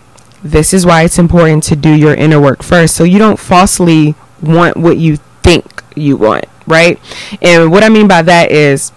this 0.43 0.73
is 0.73 0.87
why 0.87 1.03
it's 1.03 1.19
important 1.19 1.65
to 1.65 1.77
do 1.77 1.91
your 1.91 2.15
inner 2.15 2.41
work 2.41 2.63
first 2.63 2.97
so 2.97 3.05
you 3.05 3.19
don't 3.19 3.39
falsely 3.39 4.15
want 4.41 4.77
what 4.77 4.97
you 4.97 5.19
think 5.43 5.83
you 5.95 6.17
want, 6.17 6.47
right? 6.67 6.99
And 7.41 7.71
what 7.71 7.85
I 7.85 7.89
mean 7.89 8.09
by 8.09 8.23
that 8.23 8.51
is, 8.51 8.93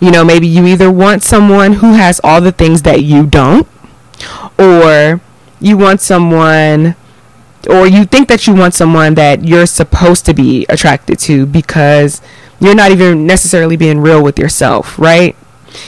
you 0.00 0.10
know, 0.10 0.24
maybe 0.24 0.46
you 0.46 0.66
either 0.66 0.90
want 0.90 1.22
someone 1.22 1.74
who 1.74 1.94
has 1.94 2.20
all 2.22 2.40
the 2.40 2.52
things 2.52 2.82
that 2.82 3.02
you 3.02 3.26
don't, 3.26 3.66
or 4.58 5.20
you 5.60 5.76
want 5.76 6.00
someone, 6.00 6.94
or 7.68 7.86
you 7.86 8.04
think 8.04 8.28
that 8.28 8.46
you 8.46 8.54
want 8.54 8.74
someone 8.74 9.14
that 9.14 9.44
you're 9.44 9.66
supposed 9.66 10.24
to 10.26 10.34
be 10.34 10.64
attracted 10.68 11.18
to 11.20 11.46
because 11.46 12.22
you're 12.60 12.74
not 12.74 12.90
even 12.90 13.26
necessarily 13.26 13.76
being 13.76 14.00
real 14.00 14.22
with 14.22 14.38
yourself, 14.38 14.98
right? 14.98 15.36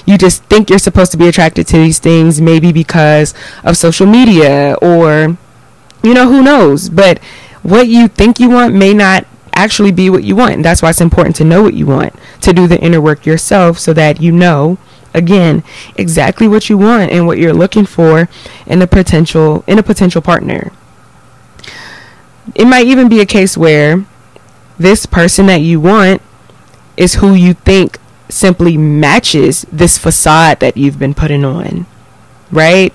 you 0.07 0.19
just 0.19 0.43
think 0.45 0.71
you're 0.71 0.79
supposed 0.79 1.13
to 1.13 1.19
be 1.19 1.29
attracted 1.29 1.67
to 1.69 1.77
these 1.77 1.99
things 1.99 2.41
maybe 2.41 2.73
because 2.73 3.35
of 3.65 3.77
social 3.77 4.07
media 4.07 4.77
or 4.81 5.37
you 6.03 6.15
know 6.15 6.29
who 6.29 6.43
knows? 6.43 6.89
But 6.89 7.19
what 7.63 7.89
you 7.89 8.09
think 8.09 8.41
you 8.41 8.49
want 8.51 8.75
may 8.75 8.95
not 8.95 9.27
actually 9.55 9.93
be 9.93 10.09
what 10.09 10.25
you 10.25 10.35
want. 10.35 10.55
And 10.55 10.65
that's 10.65 10.81
why 10.81 10.91
it's 10.91 11.01
important 11.01 11.37
to 11.37 11.45
know 11.45 11.63
what 11.63 11.75
you 11.75 11.87
want 11.87 12.15
to 12.41 12.53
do 12.53 12.67
the 12.67 12.81
inner 12.81 13.01
work 13.01 13.27
yourself 13.27 13.79
so 13.79 13.93
that 13.93 14.21
you 14.21 14.33
know 14.33 14.79
again 15.13 15.63
exactly 15.97 16.47
what 16.47 16.71
you 16.71 16.79
want 16.79 17.11
and 17.11 17.27
what 17.27 17.37
you're 17.37 17.53
looking 17.53 17.85
for 17.85 18.29
in 18.67 18.81
a 18.81 18.87
potential 18.87 19.65
in 19.67 19.79
a 19.79 19.83
potential 19.83 20.23
partner. 20.23 20.73
It 22.55 22.65
might 22.65 22.87
even 22.87 23.09
be 23.09 23.21
a 23.21 23.27
case 23.27 23.57
where 23.57 24.05
this 24.79 25.05
person 25.05 25.47
that 25.47 25.61
you 25.61 25.79
want 25.79 26.23
is 27.01 27.15
who 27.15 27.33
you 27.33 27.55
think 27.55 27.99
simply 28.29 28.77
matches 28.77 29.63
this 29.73 29.97
facade 29.97 30.61
that 30.61 30.77
you've 30.77 30.99
been 30.99 31.15
putting 31.15 31.47
on, 31.47 31.87
right? 32.53 32.93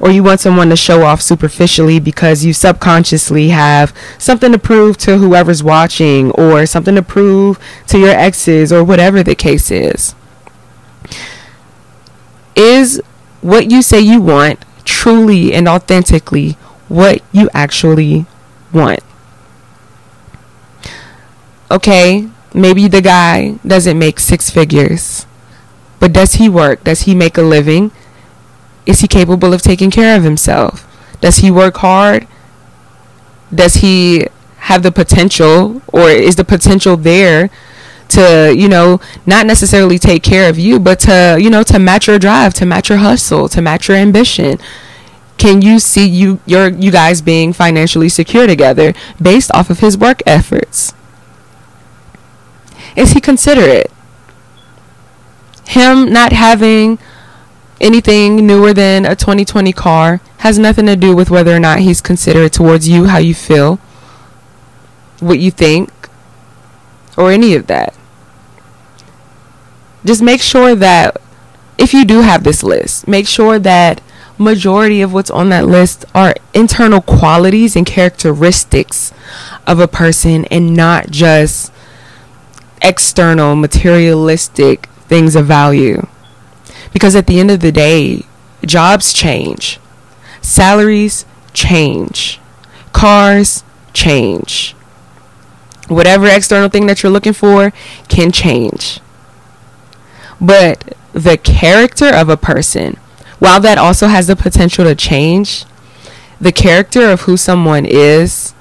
Or 0.00 0.10
you 0.10 0.24
want 0.24 0.40
someone 0.40 0.68
to 0.70 0.76
show 0.76 1.02
off 1.02 1.22
superficially 1.22 2.00
because 2.00 2.44
you 2.44 2.52
subconsciously 2.52 3.50
have 3.50 3.94
something 4.18 4.50
to 4.50 4.58
prove 4.58 4.98
to 4.98 5.18
whoever's 5.18 5.62
watching 5.62 6.32
or 6.32 6.66
something 6.66 6.96
to 6.96 7.02
prove 7.02 7.60
to 7.86 8.00
your 8.00 8.10
exes 8.10 8.72
or 8.72 8.82
whatever 8.82 9.22
the 9.22 9.36
case 9.36 9.70
is. 9.70 10.16
Is 12.56 13.00
what 13.42 13.70
you 13.70 13.80
say 13.80 14.00
you 14.00 14.20
want 14.20 14.64
truly 14.84 15.54
and 15.54 15.68
authentically 15.68 16.52
what 16.88 17.22
you 17.30 17.48
actually 17.54 18.26
want? 18.72 19.00
Okay, 21.70 22.28
maybe 22.56 22.88
the 22.88 23.02
guy 23.02 23.58
doesn't 23.66 23.98
make 23.98 24.18
six 24.18 24.50
figures, 24.50 25.26
but 26.00 26.12
does 26.12 26.34
he 26.34 26.48
work? 26.48 26.82
Does 26.84 27.02
he 27.02 27.14
make 27.14 27.36
a 27.38 27.42
living? 27.42 27.92
Is 28.86 29.00
he 29.00 29.08
capable 29.08 29.52
of 29.52 29.62
taking 29.62 29.90
care 29.90 30.16
of 30.16 30.24
himself? 30.24 30.86
Does 31.20 31.38
he 31.38 31.50
work 31.50 31.76
hard? 31.78 32.26
Does 33.54 33.76
he 33.76 34.26
have 34.66 34.82
the 34.82 34.90
potential, 34.90 35.82
or 35.92 36.10
is 36.10 36.36
the 36.36 36.44
potential 36.44 36.96
there 36.96 37.50
to, 38.08 38.54
you 38.56 38.68
know, 38.68 39.00
not 39.26 39.46
necessarily 39.46 39.98
take 39.98 40.22
care 40.22 40.48
of 40.48 40.58
you, 40.58 40.80
but 40.80 40.98
to, 41.00 41.36
you 41.40 41.50
know, 41.50 41.62
to 41.64 41.78
match 41.78 42.06
your 42.06 42.18
drive, 42.18 42.54
to 42.54 42.66
match 42.66 42.88
your 42.88 42.98
hustle, 42.98 43.48
to 43.50 43.60
match 43.60 43.88
your 43.88 43.96
ambition? 43.96 44.58
Can 45.38 45.60
you 45.60 45.78
see 45.78 46.08
you 46.08 46.40
your 46.46 46.70
you 46.70 46.90
guys 46.90 47.20
being 47.20 47.52
financially 47.52 48.08
secure 48.08 48.46
together 48.46 48.94
based 49.20 49.50
off 49.52 49.68
of 49.68 49.80
his 49.80 49.98
work 49.98 50.22
efforts? 50.26 50.94
Is 52.96 53.12
he 53.12 53.20
considerate? 53.20 53.92
Him 55.66 56.12
not 56.12 56.32
having 56.32 56.98
anything 57.80 58.46
newer 58.46 58.72
than 58.72 59.04
a 59.04 59.14
2020 59.14 59.72
car 59.72 60.20
has 60.38 60.58
nothing 60.58 60.86
to 60.86 60.96
do 60.96 61.14
with 61.14 61.30
whether 61.30 61.54
or 61.54 61.60
not 61.60 61.80
he's 61.80 62.00
considerate 62.00 62.52
towards 62.52 62.88
you, 62.88 63.06
how 63.06 63.18
you 63.18 63.34
feel, 63.34 63.76
what 65.20 65.38
you 65.38 65.50
think, 65.50 65.90
or 67.16 67.30
any 67.30 67.54
of 67.54 67.66
that. 67.66 67.94
Just 70.04 70.22
make 70.22 70.40
sure 70.40 70.74
that 70.74 71.16
if 71.78 71.92
you 71.92 72.04
do 72.04 72.20
have 72.20 72.44
this 72.44 72.62
list, 72.62 73.06
make 73.08 73.26
sure 73.26 73.58
that 73.58 74.00
majority 74.38 75.02
of 75.02 75.12
what's 75.12 75.30
on 75.30 75.48
that 75.48 75.66
list 75.66 76.04
are 76.14 76.34
internal 76.54 77.00
qualities 77.00 77.74
and 77.74 77.86
characteristics 77.86 79.12
of 79.66 79.80
a 79.80 79.88
person 79.88 80.44
and 80.46 80.74
not 80.74 81.10
just 81.10 81.72
external, 82.82 83.56
materialistic 83.56 84.86
things 85.08 85.36
of 85.36 85.46
value. 85.46 86.06
Because 86.92 87.14
at 87.14 87.26
the 87.26 87.40
end 87.40 87.50
of 87.50 87.60
the 87.60 87.72
day, 87.72 88.24
jobs 88.64 89.12
change, 89.12 89.78
salaries 90.40 91.24
change, 91.52 92.40
cars 92.92 93.64
change. 93.92 94.74
Whatever 95.88 96.26
external 96.26 96.68
thing 96.68 96.86
that 96.86 97.02
you're 97.02 97.12
looking 97.12 97.32
for 97.32 97.72
can 98.08 98.32
change. 98.32 99.00
But 100.40 100.96
the 101.12 101.38
character 101.38 102.06
of 102.06 102.28
a 102.28 102.36
person, 102.36 102.96
while 103.38 103.60
that 103.60 103.78
also 103.78 104.08
has 104.08 104.26
the 104.26 104.36
potential 104.36 104.84
to 104.84 104.94
change, 104.94 105.64
the 106.40 106.52
character 106.52 107.10
of 107.10 107.22
who 107.22 107.36
someone 107.36 107.86
is 107.86 108.54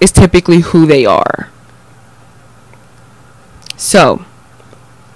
is 0.00 0.12
typically 0.12 0.60
who 0.60 0.86
they 0.86 1.04
are. 1.06 1.50
So, 3.78 4.24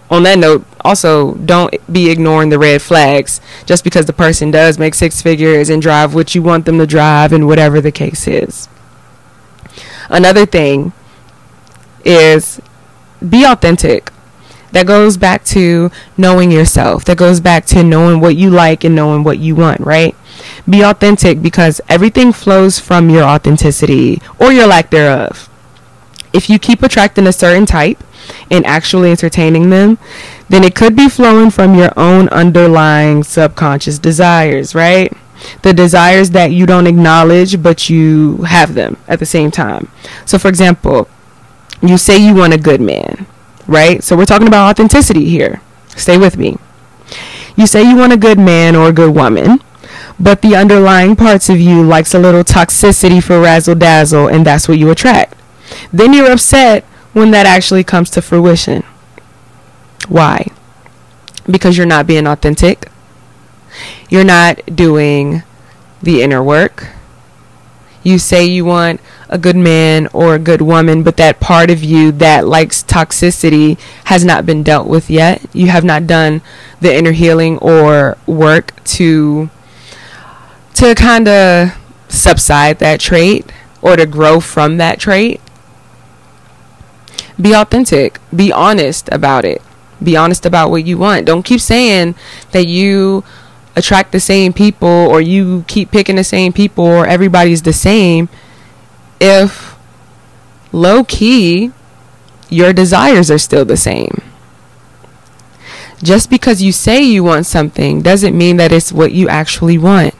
on 0.08 0.22
that 0.22 0.38
note, 0.38 0.64
also 0.84 1.34
don't 1.34 1.74
be 1.92 2.10
ignoring 2.10 2.48
the 2.48 2.58
red 2.58 2.80
flags 2.80 3.40
just 3.66 3.82
because 3.82 4.06
the 4.06 4.12
person 4.12 4.50
does 4.50 4.78
make 4.78 4.94
six 4.94 5.20
figures 5.20 5.68
and 5.68 5.82
drive 5.82 6.14
what 6.14 6.34
you 6.34 6.42
want 6.42 6.64
them 6.64 6.78
to 6.78 6.86
drive 6.86 7.32
and 7.32 7.46
whatever 7.46 7.80
the 7.80 7.92
case 7.92 8.26
is. 8.28 8.68
Another 10.08 10.46
thing 10.46 10.92
is 12.04 12.60
be 13.26 13.44
authentic. 13.44 14.12
That 14.72 14.86
goes 14.86 15.16
back 15.16 15.44
to 15.46 15.90
knowing 16.16 16.50
yourself. 16.50 17.04
That 17.04 17.18
goes 17.18 17.40
back 17.40 17.66
to 17.66 17.82
knowing 17.82 18.20
what 18.20 18.36
you 18.36 18.48
like 18.48 18.84
and 18.84 18.94
knowing 18.94 19.22
what 19.22 19.38
you 19.38 19.54
want, 19.54 19.80
right? 19.80 20.14
Be 20.68 20.82
authentic 20.82 21.42
because 21.42 21.80
everything 21.88 22.32
flows 22.32 22.78
from 22.78 23.10
your 23.10 23.24
authenticity 23.24 24.22
or 24.38 24.50
your 24.50 24.66
lack 24.66 24.90
thereof. 24.90 25.50
If 26.32 26.48
you 26.48 26.58
keep 26.58 26.82
attracting 26.82 27.26
a 27.26 27.32
certain 27.32 27.66
type 27.66 28.02
and 28.50 28.64
actually 28.66 29.10
entertaining 29.10 29.70
them, 29.70 29.98
then 30.48 30.64
it 30.64 30.74
could 30.74 30.94
be 30.94 31.08
flowing 31.08 31.50
from 31.50 31.74
your 31.74 31.92
own 31.96 32.28
underlying 32.28 33.22
subconscious 33.22 33.98
desires, 33.98 34.74
right? 34.74 35.12
The 35.62 35.72
desires 35.72 36.30
that 36.30 36.52
you 36.52 36.66
don't 36.66 36.86
acknowledge, 36.86 37.62
but 37.62 37.90
you 37.90 38.38
have 38.42 38.74
them 38.74 38.96
at 39.08 39.18
the 39.18 39.26
same 39.26 39.50
time. 39.50 39.88
So, 40.24 40.38
for 40.38 40.48
example, 40.48 41.08
you 41.80 41.98
say 41.98 42.18
you 42.18 42.34
want 42.34 42.52
a 42.52 42.58
good 42.58 42.80
man, 42.80 43.26
right? 43.66 44.04
So, 44.04 44.16
we're 44.16 44.26
talking 44.26 44.46
about 44.46 44.70
authenticity 44.70 45.28
here. 45.28 45.60
Stay 45.96 46.16
with 46.16 46.36
me. 46.36 46.58
You 47.56 47.66
say 47.66 47.82
you 47.82 47.96
want 47.96 48.12
a 48.12 48.16
good 48.16 48.38
man 48.38 48.76
or 48.76 48.88
a 48.88 48.92
good 48.92 49.14
woman, 49.14 49.60
but 50.18 50.42
the 50.42 50.56
underlying 50.56 51.16
parts 51.16 51.48
of 51.48 51.60
you 51.60 51.82
likes 51.82 52.14
a 52.14 52.18
little 52.18 52.44
toxicity 52.44 53.22
for 53.22 53.40
razzle 53.40 53.74
dazzle, 53.74 54.28
and 54.28 54.46
that's 54.46 54.68
what 54.68 54.78
you 54.78 54.90
attract. 54.90 55.34
Then 55.92 56.12
you're 56.12 56.30
upset 56.30 56.84
when 57.12 57.30
that 57.30 57.46
actually 57.46 57.84
comes 57.84 58.10
to 58.10 58.22
fruition. 58.22 58.82
Why? 60.08 60.46
Because 61.50 61.76
you're 61.76 61.86
not 61.86 62.06
being 62.06 62.26
authentic. 62.26 62.88
You're 64.08 64.24
not 64.24 64.60
doing 64.74 65.42
the 66.02 66.22
inner 66.22 66.42
work. 66.42 66.88
You 68.02 68.18
say 68.18 68.44
you 68.44 68.64
want 68.64 69.00
a 69.28 69.38
good 69.38 69.56
man 69.56 70.08
or 70.12 70.34
a 70.34 70.38
good 70.38 70.60
woman, 70.60 71.02
but 71.02 71.16
that 71.16 71.40
part 71.40 71.70
of 71.70 71.82
you 71.82 72.12
that 72.12 72.46
likes 72.46 72.82
toxicity 72.82 73.78
has 74.04 74.24
not 74.24 74.44
been 74.44 74.62
dealt 74.62 74.88
with 74.88 75.08
yet. 75.08 75.42
You 75.54 75.68
have 75.68 75.84
not 75.84 76.06
done 76.06 76.42
the 76.80 76.94
inner 76.94 77.12
healing 77.12 77.58
or 77.58 78.18
work 78.26 78.82
to 78.84 79.48
to 80.74 80.94
kind 80.94 81.28
of 81.28 81.72
subside 82.08 82.78
that 82.80 83.00
trait 83.00 83.50
or 83.80 83.96
to 83.96 84.04
grow 84.04 84.40
from 84.40 84.78
that 84.78 84.98
trait. 84.98 85.40
Be 87.42 87.54
authentic. 87.54 88.20
Be 88.34 88.52
honest 88.52 89.08
about 89.10 89.44
it. 89.44 89.60
Be 90.02 90.16
honest 90.16 90.46
about 90.46 90.70
what 90.70 90.86
you 90.86 90.96
want. 90.96 91.26
Don't 91.26 91.44
keep 91.44 91.60
saying 91.60 92.14
that 92.52 92.66
you 92.66 93.24
attract 93.74 94.12
the 94.12 94.20
same 94.20 94.52
people 94.52 94.88
or 94.88 95.20
you 95.20 95.64
keep 95.66 95.90
picking 95.90 96.16
the 96.16 96.24
same 96.24 96.52
people 96.52 96.84
or 96.84 97.06
everybody's 97.06 97.62
the 97.62 97.72
same 97.72 98.28
if 99.20 99.76
low 100.72 101.04
key 101.04 101.72
your 102.48 102.72
desires 102.72 103.30
are 103.30 103.38
still 103.38 103.64
the 103.64 103.76
same. 103.76 104.22
Just 106.02 106.30
because 106.30 106.62
you 106.62 106.72
say 106.72 107.02
you 107.02 107.24
want 107.24 107.46
something 107.46 108.02
doesn't 108.02 108.36
mean 108.36 108.56
that 108.56 108.72
it's 108.72 108.92
what 108.92 109.12
you 109.12 109.28
actually 109.28 109.78
want. 109.78 110.14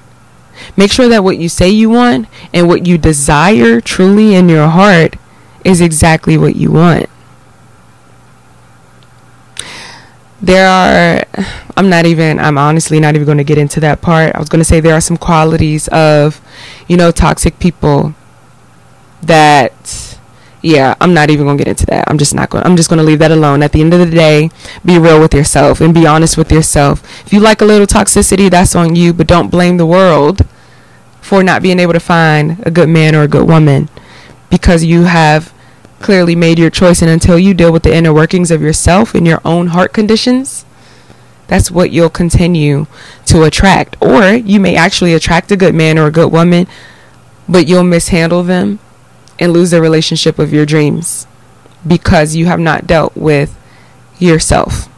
Make 0.77 0.93
sure 0.93 1.09
that 1.09 1.25
what 1.25 1.39
you 1.39 1.49
say 1.49 1.69
you 1.69 1.91
want 1.91 2.29
and 2.53 2.69
what 2.69 2.87
you 2.87 2.97
desire 2.99 3.81
truly 3.81 4.35
in 4.35 4.49
your 4.49 4.69
heart 4.69 5.17
is 5.65 5.81
exactly 5.81 6.39
what 6.39 6.57
you 6.57 6.71
want. 6.71 7.09
There 10.43 10.67
are, 10.67 11.25
I'm 11.77 11.89
not 11.89 12.05
even, 12.05 12.41
I'm 12.41 12.59
honestly 12.59 12.99
not 12.99 13.15
even 13.15 13.25
going 13.25 13.39
to 13.39 13.45
get 13.45 13.59
into 13.59 13.79
that 13.81 14.03
part. 14.03 14.35
I 14.35 14.41
was 14.41 14.49
going 14.49 14.59
to 14.59 14.65
say 14.65 14.81
there 14.81 14.95
are 14.95 15.01
some 15.01 15.17
qualities 15.17 15.87
of, 15.89 16.41
you 16.89 16.97
know, 16.97 17.13
toxic 17.13 17.61
people 17.61 18.15
that, 19.23 20.19
yeah, 20.61 20.97
I'm 21.01 21.15
not 21.15 21.31
even 21.31 21.47
going 21.47 21.59
to 21.59 21.65
get 21.65 21.71
into 21.71 21.87
that. 21.87 22.11
I'm 22.11 22.19
just 22.19 22.35
not 22.35 22.51
going, 22.51 22.65
I'm 22.65 22.77
just 22.77 22.89
going 22.89 22.99
to 22.99 23.05
leave 23.05 23.21
that 23.21 23.31
alone. 23.31 23.63
At 23.63 23.71
the 23.71 23.81
end 23.81 23.95
of 23.95 24.01
the 24.01 24.07
day, 24.07 24.51
be 24.85 24.99
real 24.99 25.21
with 25.21 25.33
yourself 25.33 25.81
and 25.81 25.95
be 25.95 26.09
honest 26.09 26.37
with 26.37 26.51
yourself. 26.51 27.25
If 27.25 27.33
you 27.33 27.39
like 27.39 27.61
a 27.61 27.65
little 27.65 27.87
toxicity, 27.87 28.51
that's 28.51 28.75
on 28.75 28.97
you, 28.97 29.13
but 29.13 29.29
don't 29.29 29.49
blame 29.49 29.77
the 29.77 29.87
world 29.87 30.45
for 31.21 31.45
not 31.45 31.63
being 31.63 31.79
able 31.79 31.93
to 31.93 32.01
find 32.01 32.61
a 32.67 32.71
good 32.71 32.89
man 32.89 33.15
or 33.15 33.23
a 33.23 33.29
good 33.29 33.47
woman 33.47 33.89
because 34.51 34.85
you 34.85 35.05
have 35.05 35.55
clearly 36.03 36.35
made 36.35 36.59
your 36.59 36.71
choice 36.71 37.01
and 37.01 37.11
until 37.11 37.39
you 37.39 37.55
deal 37.55 37.73
with 37.73 37.83
the 37.83 37.95
inner 37.95 38.13
workings 38.13 38.51
of 38.51 38.61
yourself 38.61 39.15
and 39.15 39.27
your 39.27 39.41
own 39.45 39.69
heart 39.69 39.93
conditions 39.93 40.65
that's 41.47 41.71
what 41.71 41.91
you'll 41.91 42.11
continue 42.11 42.87
to 43.25 43.43
attract 43.45 43.97
or 44.01 44.33
you 44.33 44.61
may 44.61 44.75
actually 44.77 45.15
attract 45.15 45.51
a 45.53 45.57
good 45.57 45.75
man 45.75 45.99
or 45.99 46.07
a 46.07 46.11
good 46.13 46.33
woman 46.33 46.67
but 47.49 47.67
you'll 47.67 47.85
mishandle 47.85 48.43
them 48.43 48.79
and 49.39 49.53
lose 49.53 49.71
the 49.71 49.81
relationship 49.81 50.39
of 50.39 50.53
your 50.53 50.67
dreams 50.67 51.27
because 51.87 52.37
you 52.37 52.47
have 52.47 52.61
not 52.61 52.87
dealt 52.87 53.17
with 53.17 53.59
yourself 54.19 54.89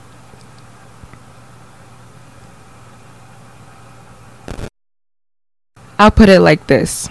I'll 5.98 6.10
put 6.10 6.28
it 6.28 6.40
like 6.40 6.66
this. 6.66 7.08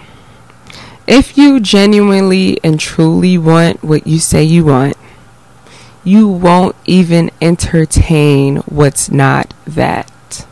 If 1.06 1.36
you 1.36 1.60
genuinely 1.60 2.58
and 2.64 2.80
truly 2.80 3.36
want 3.36 3.84
what 3.84 4.06
you 4.06 4.18
say 4.18 4.42
you 4.42 4.64
want, 4.64 4.96
you 6.02 6.26
won't 6.26 6.76
even 6.86 7.30
entertain 7.42 8.56
what's 8.66 9.10
not 9.10 9.52
that. 9.66 10.46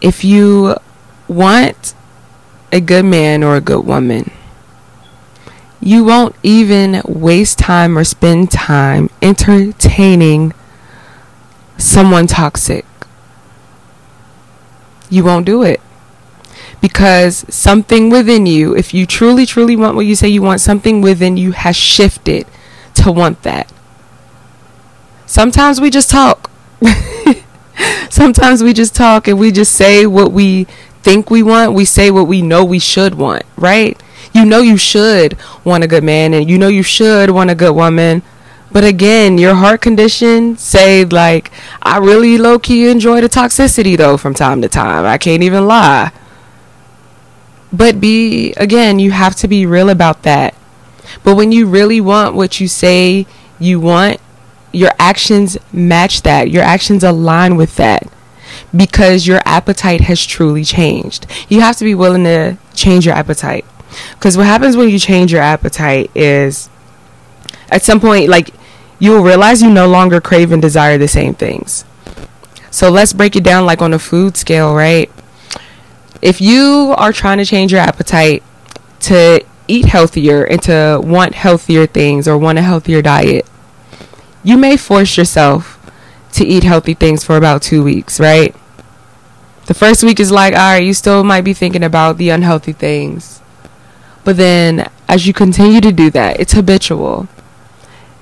If 0.00 0.24
you 0.24 0.76
want 1.28 1.94
a 2.72 2.80
good 2.80 3.04
man 3.04 3.44
or 3.44 3.54
a 3.54 3.60
good 3.60 3.86
woman, 3.86 4.32
you 5.80 6.04
won't 6.04 6.34
even 6.42 7.02
waste 7.04 7.58
time 7.58 7.96
or 7.96 8.02
spend 8.02 8.50
time 8.50 9.10
entertaining 9.20 10.54
someone 11.78 12.26
toxic. 12.26 12.84
You 15.08 15.22
won't 15.22 15.46
do 15.46 15.62
it 15.62 15.80
because 16.82 17.46
something 17.48 18.10
within 18.10 18.44
you, 18.44 18.76
if 18.76 18.92
you 18.92 19.06
truly, 19.06 19.46
truly 19.46 19.76
want 19.76 19.94
what 19.94 20.04
you 20.04 20.16
say 20.16 20.28
you 20.28 20.42
want, 20.42 20.60
something 20.60 21.00
within 21.00 21.36
you 21.36 21.52
has 21.52 21.76
shifted 21.76 22.44
to 22.94 23.12
want 23.12 23.42
that. 23.44 23.72
Sometimes 25.24 25.80
we 25.80 25.88
just 25.90 26.10
talk. 26.10 26.50
Sometimes 28.10 28.64
we 28.64 28.72
just 28.72 28.96
talk 28.96 29.28
and 29.28 29.38
we 29.38 29.52
just 29.52 29.72
say 29.72 30.06
what 30.06 30.32
we 30.32 30.64
think 31.02 31.30
we 31.30 31.42
want. 31.42 31.72
We 31.72 31.84
say 31.84 32.10
what 32.10 32.26
we 32.26 32.42
know 32.42 32.64
we 32.64 32.80
should 32.80 33.14
want, 33.14 33.44
right? 33.56 33.98
You 34.34 34.44
know 34.44 34.60
you 34.60 34.76
should 34.76 35.38
want 35.64 35.84
a 35.84 35.86
good 35.86 36.02
man 36.02 36.34
and 36.34 36.50
you 36.50 36.58
know 36.58 36.68
you 36.68 36.82
should 36.82 37.30
want 37.30 37.50
a 37.50 37.54
good 37.54 37.76
woman. 37.76 38.22
But 38.72 38.82
again, 38.84 39.38
your 39.38 39.54
heart 39.54 39.80
condition 39.82 40.56
say 40.56 41.04
like 41.04 41.52
I 41.80 41.98
really 41.98 42.38
low 42.38 42.58
key 42.58 42.88
enjoy 42.88 43.20
the 43.20 43.28
toxicity 43.28 43.96
though 43.96 44.16
from 44.16 44.34
time 44.34 44.60
to 44.62 44.68
time. 44.68 45.04
I 45.04 45.16
can't 45.16 45.44
even 45.44 45.66
lie. 45.66 46.10
But 47.72 48.00
be, 48.00 48.52
again, 48.54 48.98
you 48.98 49.12
have 49.12 49.34
to 49.36 49.48
be 49.48 49.64
real 49.64 49.88
about 49.88 50.22
that. 50.22 50.54
But 51.24 51.36
when 51.36 51.52
you 51.52 51.66
really 51.66 52.00
want 52.00 52.34
what 52.34 52.60
you 52.60 52.68
say 52.68 53.26
you 53.58 53.80
want, 53.80 54.20
your 54.72 54.90
actions 54.98 55.56
match 55.72 56.22
that. 56.22 56.50
Your 56.50 56.62
actions 56.62 57.04
align 57.04 57.56
with 57.56 57.76
that 57.76 58.06
because 58.74 59.26
your 59.26 59.40
appetite 59.44 60.02
has 60.02 60.24
truly 60.24 60.64
changed. 60.64 61.26
You 61.48 61.60
have 61.60 61.76
to 61.76 61.84
be 61.84 61.94
willing 61.94 62.24
to 62.24 62.56
change 62.74 63.06
your 63.06 63.14
appetite. 63.14 63.64
Because 64.14 64.36
what 64.36 64.46
happens 64.46 64.76
when 64.76 64.88
you 64.88 64.98
change 64.98 65.32
your 65.32 65.42
appetite 65.42 66.10
is 66.14 66.70
at 67.68 67.82
some 67.82 68.00
point, 68.00 68.28
like, 68.28 68.50
you'll 68.98 69.22
realize 69.22 69.62
you 69.62 69.70
no 69.70 69.88
longer 69.88 70.20
crave 70.20 70.52
and 70.52 70.62
desire 70.62 70.96
the 70.96 71.08
same 71.08 71.34
things. 71.34 71.84
So 72.70 72.90
let's 72.90 73.12
break 73.12 73.36
it 73.36 73.44
down 73.44 73.66
like 73.66 73.82
on 73.82 73.92
a 73.92 73.98
food 73.98 74.36
scale, 74.36 74.74
right? 74.74 75.10
If 76.22 76.40
you 76.40 76.94
are 76.96 77.12
trying 77.12 77.38
to 77.38 77.44
change 77.44 77.72
your 77.72 77.80
appetite 77.80 78.42
to 79.00 79.44
eat 79.66 79.86
healthier 79.86 80.44
and 80.44 80.62
to 80.62 81.00
want 81.02 81.34
healthier 81.34 81.86
things 81.86 82.28
or 82.28 82.38
want 82.38 82.58
a 82.58 82.62
healthier 82.62 83.02
diet, 83.02 83.46
you 84.44 84.56
may 84.56 84.76
force 84.76 85.16
yourself 85.16 85.78
to 86.32 86.46
eat 86.46 86.62
healthy 86.62 86.94
things 86.94 87.24
for 87.24 87.36
about 87.36 87.60
two 87.60 87.82
weeks, 87.82 88.18
right? 88.18 88.54
The 89.66 89.74
first 89.74 90.02
week 90.02 90.18
is 90.18 90.30
like, 90.30 90.54
all 90.54 90.60
right, 90.60 90.82
you 90.82 90.94
still 90.94 91.24
might 91.24 91.42
be 91.42 91.52
thinking 91.54 91.84
about 91.84 92.18
the 92.18 92.30
unhealthy 92.30 92.72
things. 92.72 93.40
But 94.24 94.36
then 94.36 94.88
as 95.08 95.26
you 95.26 95.32
continue 95.32 95.80
to 95.80 95.92
do 95.92 96.10
that, 96.10 96.40
it's 96.40 96.52
habitual. 96.52 97.28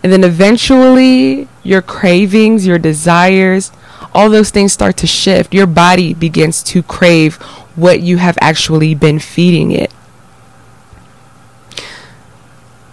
And 0.02 0.12
then 0.12 0.24
eventually 0.24 1.48
your 1.62 1.82
cravings, 1.82 2.66
your 2.66 2.78
desires, 2.78 3.70
all 4.14 4.30
those 4.30 4.50
things 4.50 4.72
start 4.72 4.96
to 4.98 5.06
shift. 5.06 5.54
Your 5.54 5.66
body 5.66 6.14
begins 6.14 6.62
to 6.64 6.82
crave 6.82 7.38
what 7.80 8.00
you 8.00 8.18
have 8.18 8.38
actually 8.40 8.94
been 8.94 9.18
feeding 9.18 9.70
it. 9.70 9.92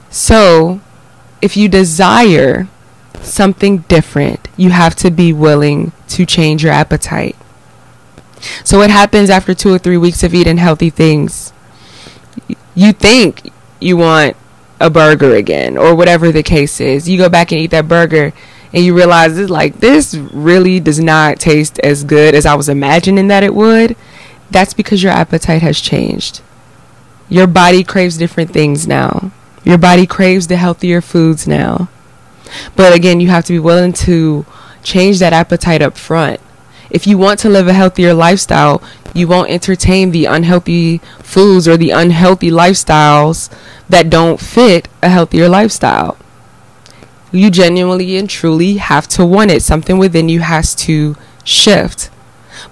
So, 0.09 0.81
if 1.41 1.55
you 1.55 1.69
desire 1.69 2.67
something 3.21 3.79
different, 3.89 4.47
you 4.57 4.71
have 4.71 4.95
to 4.95 5.11
be 5.11 5.31
willing 5.31 5.91
to 6.09 6.25
change 6.25 6.63
your 6.63 6.73
appetite. 6.73 7.35
So, 8.63 8.79
what 8.79 8.89
happens 8.89 9.29
after 9.29 9.53
two 9.53 9.73
or 9.73 9.77
three 9.77 9.97
weeks 9.97 10.23
of 10.23 10.33
eating 10.33 10.57
healthy 10.57 10.89
things? 10.89 11.53
You 12.75 12.93
think 12.93 13.51
you 13.79 13.97
want 13.97 14.35
a 14.79 14.89
burger 14.89 15.35
again, 15.35 15.77
or 15.77 15.95
whatever 15.95 16.31
the 16.31 16.43
case 16.43 16.79
is. 16.79 17.09
You 17.09 17.17
go 17.17 17.29
back 17.29 17.51
and 17.51 17.59
eat 17.59 17.71
that 17.71 17.87
burger, 17.87 18.33
and 18.73 18.83
you 18.83 18.95
realize 18.95 19.37
it's 19.37 19.49
like 19.49 19.79
this 19.79 20.15
really 20.15 20.79
does 20.79 20.99
not 20.99 21.39
taste 21.39 21.79
as 21.79 22.03
good 22.03 22.35
as 22.35 22.45
I 22.45 22.55
was 22.55 22.69
imagining 22.69 23.27
that 23.29 23.43
it 23.43 23.55
would. 23.55 23.95
That's 24.49 24.73
because 24.73 25.03
your 25.03 25.11
appetite 25.11 25.61
has 25.61 25.79
changed. 25.79 26.41
Your 27.29 27.47
body 27.47 27.83
craves 27.83 28.17
different 28.17 28.51
things 28.51 28.87
now. 28.87 29.31
Your 29.63 29.77
body 29.77 30.07
craves 30.07 30.47
the 30.47 30.55
healthier 30.55 31.01
foods 31.01 31.47
now. 31.47 31.89
But 32.75 32.95
again, 32.95 33.19
you 33.19 33.27
have 33.27 33.45
to 33.45 33.53
be 33.53 33.59
willing 33.59 33.93
to 33.93 34.45
change 34.83 35.19
that 35.19 35.33
appetite 35.33 35.81
up 35.81 35.97
front. 35.97 36.39
If 36.89 37.05
you 37.05 37.17
want 37.17 37.39
to 37.39 37.49
live 37.49 37.67
a 37.67 37.73
healthier 37.73 38.13
lifestyle, 38.13 38.81
you 39.13 39.27
won't 39.27 39.49
entertain 39.49 40.11
the 40.11 40.25
unhealthy 40.25 40.99
foods 41.21 41.67
or 41.67 41.75
the 41.75 41.89
unhealthy 41.89 42.49
lifestyles 42.49 43.53
that 43.89 44.09
don't 44.09 44.39
fit 44.39 44.87
a 45.03 45.09
healthier 45.09 45.49
lifestyle. 45.49 46.17
You 47.31 47.49
genuinely 47.51 48.15
and 48.15 48.29
truly 48.29 48.77
have 48.77 49.07
to 49.09 49.25
want 49.25 49.51
it. 49.51 49.63
Something 49.63 49.97
within 49.97 50.29
you 50.29 50.39
has 50.39 50.73
to 50.75 51.17
shift. 51.43 52.09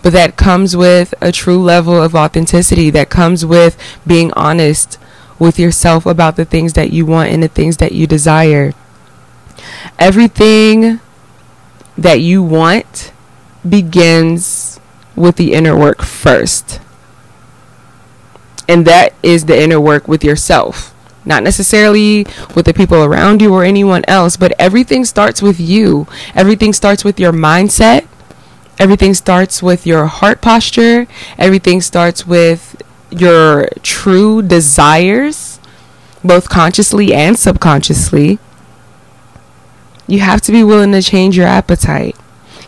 But 0.06 0.14
that 0.14 0.38
comes 0.38 0.78
with 0.78 1.16
a 1.20 1.32
true 1.32 1.64
level 1.64 2.00
of 2.00 2.14
authenticity, 2.14 2.92
that 2.92 3.10
comes 3.10 3.44
with 3.44 3.76
being 4.06 4.32
honest 4.34 5.00
with 5.40 5.58
yourself 5.58 6.06
about 6.06 6.36
the 6.36 6.46
things 6.46 6.74
that 6.74 6.92
you 6.92 7.08
want 7.08 7.32
and 7.32 7.42
the 7.42 7.48
things 7.48 7.78
that 7.78 7.92
you 7.92 8.06
desire. 8.06 8.76
Everything 9.98 11.00
that 11.98 12.22
you 12.22 12.44
want 12.44 13.14
begins 13.68 14.80
with 15.16 15.38
the 15.38 15.54
inner 15.54 15.76
work 15.76 16.04
first. 16.04 16.80
And 18.70 18.86
that 18.86 19.16
is 19.24 19.46
the 19.46 19.60
inner 19.60 19.82
work 19.82 20.08
with 20.08 20.24
yourself. 20.24 20.94
Not 21.26 21.42
necessarily 21.42 22.28
with 22.54 22.68
the 22.68 22.76
people 22.76 23.04
around 23.04 23.42
you 23.42 23.52
or 23.52 23.64
anyone 23.64 24.04
else, 24.08 24.38
but 24.38 24.54
everything 24.60 25.04
starts 25.04 25.42
with 25.42 25.60
you. 25.60 26.06
Everything 26.36 26.74
starts 26.74 27.04
with 27.04 27.20
your 27.20 27.34
mindset. 27.34 28.06
Everything 28.78 29.14
starts 29.14 29.64
with 29.64 29.88
your 29.88 30.06
heart 30.08 30.42
posture. 30.42 31.08
Everything 31.38 31.82
starts 31.82 32.28
with 32.28 32.82
your 33.10 33.70
true 33.84 34.42
desires, 34.42 35.60
both 36.24 36.50
consciously 36.50 37.14
and 37.14 37.40
subconsciously. 37.40 38.40
You 40.08 40.20
have 40.20 40.42
to 40.42 40.52
be 40.52 40.64
willing 40.64 40.92
to 40.92 41.02
change 41.02 41.38
your 41.38 41.48
appetite. 41.48 42.16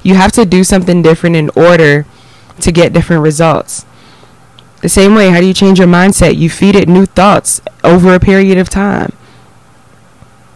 You 0.02 0.15
have 0.15 0.32
to 0.34 0.46
do 0.46 0.63
something 0.63 1.02
different 1.02 1.36
in 1.36 1.50
order 1.56 2.06
to 2.62 2.72
get 2.72 2.93
different 2.93 3.24
results. 3.24 3.86
The 4.82 4.89
same 4.89 5.15
way, 5.15 5.30
how 5.30 5.39
do 5.41 5.46
you 5.46 5.54
change 5.54 5.80
your 5.80 5.88
mindset? 5.88 6.38
You 6.38 6.50
feed 6.50 6.76
it 6.76 6.88
new 6.88 7.06
thoughts 7.06 7.62
over 7.84 8.13
a 8.13 8.20
period 8.20 8.58
of 8.58 8.70
time. 8.70 9.12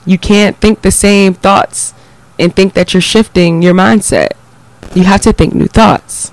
You 0.06 0.18
can't 0.18 0.58
think 0.58 0.82
the 0.82 0.92
same 0.92 1.34
thoughts 1.34 1.94
and 2.40 2.56
think 2.56 2.74
that 2.74 2.94
you're 2.94 3.02
shifting 3.02 3.62
your 3.62 3.74
mindset. 3.74 4.32
You 4.94 5.04
have 5.04 5.22
to 5.22 5.34
think 5.34 5.54
new 5.54 5.68
thoughts. 5.68 6.32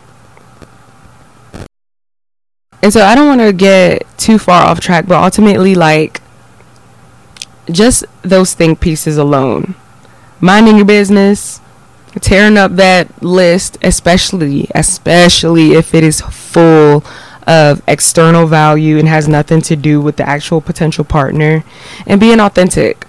And 2.82 2.92
so 2.92 3.04
I 3.04 3.14
don't 3.14 3.26
want 3.26 3.40
to 3.40 3.52
get 3.52 4.06
too 4.18 4.38
far 4.38 4.64
off 4.64 4.80
track, 4.80 5.06
but 5.06 5.22
ultimately, 5.22 5.74
like, 5.74 6.20
just 7.70 8.04
those 8.22 8.54
think 8.54 8.80
pieces 8.80 9.18
alone. 9.18 9.74
Minding 10.40 10.76
your 10.76 10.86
business, 10.86 11.60
tearing 12.20 12.56
up 12.56 12.76
that 12.76 13.22
list, 13.22 13.78
especially, 13.82 14.68
especially 14.74 15.72
if 15.72 15.94
it 15.94 16.04
is 16.04 16.20
full 16.20 17.04
of 17.46 17.82
external 17.88 18.46
value 18.46 18.98
and 18.98 19.08
has 19.08 19.26
nothing 19.26 19.60
to 19.62 19.74
do 19.74 20.00
with 20.00 20.16
the 20.16 20.28
actual 20.28 20.60
potential 20.60 21.04
partner, 21.04 21.64
and 22.06 22.20
being 22.20 22.40
authentic. 22.40 23.06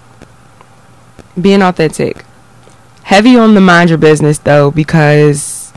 Being 1.40 1.62
authentic. 1.62 2.24
Heavy 3.04 3.36
on 3.36 3.54
the 3.54 3.60
mind 3.60 3.90
your 3.90 3.98
business 3.98 4.38
though, 4.38 4.70
because 4.70 5.72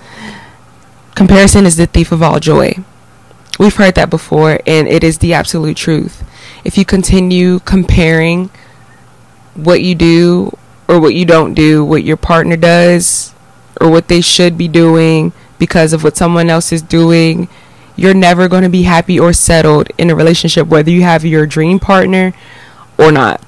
comparison 1.16 1.66
is 1.66 1.78
the 1.78 1.88
thief 1.88 2.12
of 2.12 2.22
all 2.22 2.40
joy. 2.40 2.76
We've 3.60 3.76
heard 3.76 3.96
that 3.96 4.10
before, 4.10 4.60
and 4.66 4.88
it 4.88 5.04
is 5.04 5.20
the 5.20 5.34
absolute 5.34 5.78
truth. 5.78 6.24
If 6.64 6.78
you 6.78 6.86
continue 6.86 7.60
comparing 7.60 8.50
what 9.56 9.82
you 9.82 9.96
do 9.96 10.58
or 10.88 11.00
what 11.00 11.14
you 11.14 11.26
don't 11.26 11.54
do, 11.54 11.86
what 11.86 12.04
your 12.04 12.18
partner 12.18 12.58
does, 12.58 13.34
or 13.80 13.90
what 13.90 14.08
they 14.08 14.22
should 14.22 14.58
be 14.58 14.68
doing 14.68 15.34
because 15.60 15.94
of 15.94 16.04
what 16.04 16.18
someone 16.18 16.50
else 16.50 16.72
is 16.72 16.82
doing, 16.82 17.48
you're 17.96 18.14
never 18.14 18.48
going 18.48 18.64
to 18.64 18.70
be 18.70 18.84
happy 18.84 19.20
or 19.20 19.34
settled 19.34 19.90
in 19.98 20.10
a 20.10 20.16
relationship, 20.16 20.68
whether 20.68 20.90
you 20.90 21.04
have 21.04 21.24
your 21.24 21.46
dream 21.46 21.80
partner 21.80 22.34
or 22.98 23.12
not. 23.12 23.42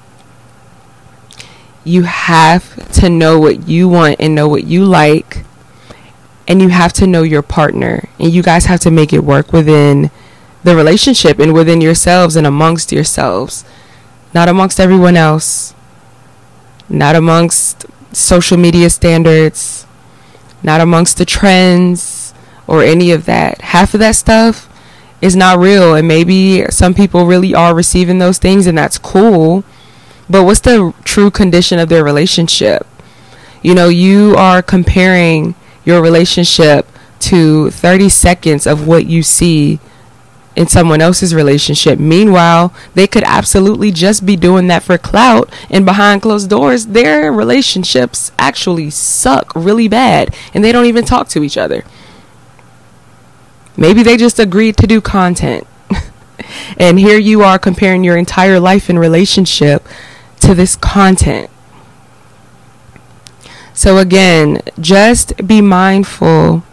You 1.86 2.04
have 2.04 2.92
to 2.94 3.10
know 3.10 3.40
what 3.40 3.70
you 3.70 3.88
want 3.88 4.18
and 4.20 4.36
know 4.36 4.50
what 4.50 4.66
you 4.66 4.84
like 4.84 5.46
and 6.48 6.62
you 6.62 6.70
have 6.70 6.94
to 6.94 7.08
know 7.08 7.24
your 7.24 7.42
partner 7.42 8.10
and 8.20 8.32
you 8.32 8.44
guys 8.44 8.66
have 8.66 8.80
to 8.82 8.92
make 8.92 9.14
it 9.14 9.24
work 9.24 9.54
within 9.54 10.12
the 10.64 10.76
relationship 10.76 11.40
and 11.40 11.54
within 11.54 11.82
yourselves 11.82 12.36
and 12.36 12.46
amongst 12.46 12.92
yourselves. 12.92 13.64
Not 14.34 14.50
amongst 14.50 14.80
everyone 14.80 15.16
else. 15.16 15.74
Not 16.90 17.16
amongst 17.16 17.86
social 18.14 18.58
media 18.58 18.90
standards. 18.90 19.86
Not 20.64 20.82
amongst 20.82 21.18
the 21.18 21.26
trends 21.26 22.34
or 22.68 22.84
any 22.84 23.12
of 23.12 23.26
that. 23.26 23.62
Half 23.62 23.94
of 23.94 24.00
that 24.00 24.16
stuff 24.16 24.70
is 25.22 25.36
not 25.36 25.60
real 25.60 25.96
and 25.96 26.08
maybe 26.08 26.66
some 26.70 26.94
people 26.94 27.26
really 27.26 27.54
are 27.54 27.74
receiving 27.74 28.20
those 28.20 28.38
things 28.38 28.68
and 28.68 28.78
that's 28.78 28.98
cool 28.98 29.64
but 30.30 30.44
what's 30.44 30.62
the 30.62 30.94
true 31.04 31.30
condition 31.32 31.80
of 31.80 31.90
their 31.90 32.04
relationship 32.04 32.86
you 33.62 33.74
know 33.74 33.90
you 33.90 34.36
are 34.38 34.62
comparing 34.62 35.56
your 35.84 36.02
relationship 36.02 36.88
to 37.20 37.70
30 37.72 38.10
seconds 38.10 38.68
of 38.68 38.88
what 38.88 39.06
you 39.06 39.24
see 39.24 39.80
in 40.56 40.68
someone 40.68 41.02
else's 41.02 41.36
relationship. 41.36 42.00
Meanwhile, 42.00 42.74
they 42.94 43.08
could 43.08 43.24
absolutely 43.24 43.92
just 43.92 44.26
be 44.26 44.36
doing 44.36 44.68
that 44.68 44.84
for 44.84 44.98
clout, 44.98 45.52
and 45.70 45.86
behind 45.86 46.22
closed 46.22 46.50
doors, 46.50 46.88
their 46.88 47.32
relationships 47.32 48.32
actually 48.40 48.90
suck 48.90 49.52
really 49.56 49.88
bad, 49.88 50.36
and 50.54 50.64
they 50.64 50.72
don't 50.72 50.86
even 50.86 51.06
talk 51.06 51.28
to 51.30 51.44
each 51.44 51.58
other. 51.58 51.84
Maybe 53.78 54.04
they 54.04 54.16
just 54.16 54.40
agreed 54.40 54.78
to 54.78 54.88
do 54.88 55.02
content. 55.02 55.68
and 56.78 56.98
here 56.98 57.20
you 57.20 57.42
are 57.42 57.60
comparing 57.60 58.04
your 58.04 58.18
entire 58.18 58.60
life 58.60 58.88
and 58.88 58.98
relationship 58.98 59.86
to 60.46 60.56
this 60.56 60.76
content. 60.76 61.50
So, 63.74 63.98
again, 63.98 64.62
just 64.80 65.46
be 65.46 65.60
mindful 65.60 66.64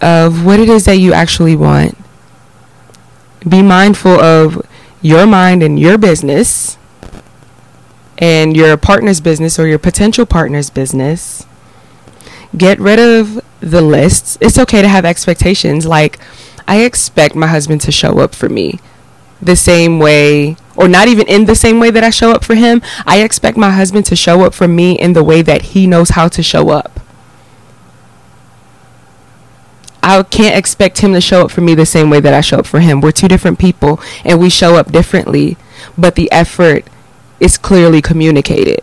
of 0.00 0.44
what 0.44 0.60
it 0.60 0.68
is 0.68 0.84
that 0.84 0.98
you 0.98 1.12
actually 1.12 1.56
want. 1.56 1.96
Be 3.48 3.62
mindful 3.62 4.12
of 4.12 4.66
your 5.02 5.26
mind 5.26 5.62
and 5.62 5.78
your 5.78 5.98
business 5.98 6.78
and 8.18 8.56
your 8.56 8.76
partner's 8.76 9.20
business 9.20 9.58
or 9.58 9.66
your 9.66 9.78
potential 9.78 10.24
partner's 10.24 10.70
business. 10.70 11.46
Get 12.56 12.78
rid 12.78 12.98
of 13.00 13.42
the 13.60 13.82
lists. 13.82 14.38
It's 14.40 14.58
okay 14.58 14.82
to 14.82 14.88
have 14.88 15.04
expectations. 15.04 15.86
Like, 15.86 16.18
I 16.68 16.82
expect 16.82 17.34
my 17.34 17.48
husband 17.48 17.80
to 17.82 17.92
show 17.92 18.18
up 18.18 18.34
for 18.34 18.48
me 18.48 18.78
the 19.42 19.56
same 19.56 19.98
way 19.98 20.56
or 20.76 20.88
not 20.88 21.08
even 21.08 21.26
in 21.26 21.44
the 21.44 21.54
same 21.54 21.78
way 21.78 21.90
that 21.90 22.04
I 22.04 22.10
show 22.10 22.30
up 22.32 22.44
for 22.44 22.54
him. 22.54 22.82
I 23.06 23.22
expect 23.22 23.56
my 23.56 23.70
husband 23.70 24.06
to 24.06 24.16
show 24.16 24.42
up 24.42 24.54
for 24.54 24.68
me 24.68 24.98
in 24.98 25.12
the 25.12 25.24
way 25.24 25.42
that 25.42 25.62
he 25.62 25.86
knows 25.86 26.10
how 26.10 26.28
to 26.28 26.42
show 26.42 26.70
up. 26.70 27.00
I 30.02 30.22
can't 30.22 30.56
expect 30.56 30.98
him 30.98 31.14
to 31.14 31.20
show 31.20 31.42
up 31.42 31.50
for 31.50 31.62
me 31.62 31.74
the 31.74 31.86
same 31.86 32.10
way 32.10 32.20
that 32.20 32.34
I 32.34 32.42
show 32.42 32.58
up 32.58 32.66
for 32.66 32.80
him. 32.80 33.00
We're 33.00 33.10
two 33.10 33.28
different 33.28 33.58
people 33.58 34.00
and 34.22 34.38
we 34.38 34.50
show 34.50 34.76
up 34.76 34.92
differently, 34.92 35.56
but 35.96 36.14
the 36.14 36.30
effort 36.30 36.86
is 37.40 37.56
clearly 37.56 38.02
communicated. 38.02 38.80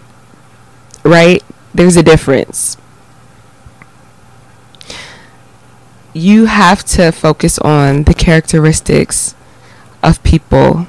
Right? 1.04 1.44
There's 1.76 1.96
a 1.96 2.04
difference. 2.04 2.76
You 6.14 6.46
have 6.46 6.84
to 6.86 7.12
focus 7.12 7.60
on 7.60 8.04
the 8.04 8.14
characteristics 8.16 9.36
of 10.02 10.22
people 10.24 10.88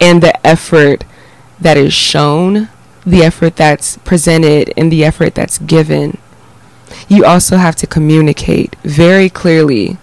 and 0.00 0.22
the 0.22 0.46
effort 0.46 1.04
that 1.60 1.76
is 1.76 1.92
shown, 1.92 2.68
the 3.06 3.22
effort 3.22 3.56
that's 3.56 3.96
presented, 3.98 4.72
and 4.76 4.90
the 4.90 5.04
effort 5.04 5.34
that's 5.34 5.58
given. 5.58 6.18
You 7.08 7.24
also 7.24 7.56
have 7.56 7.76
to 7.76 7.86
communicate 7.86 8.76
very 8.82 9.28
clearly 9.28 9.98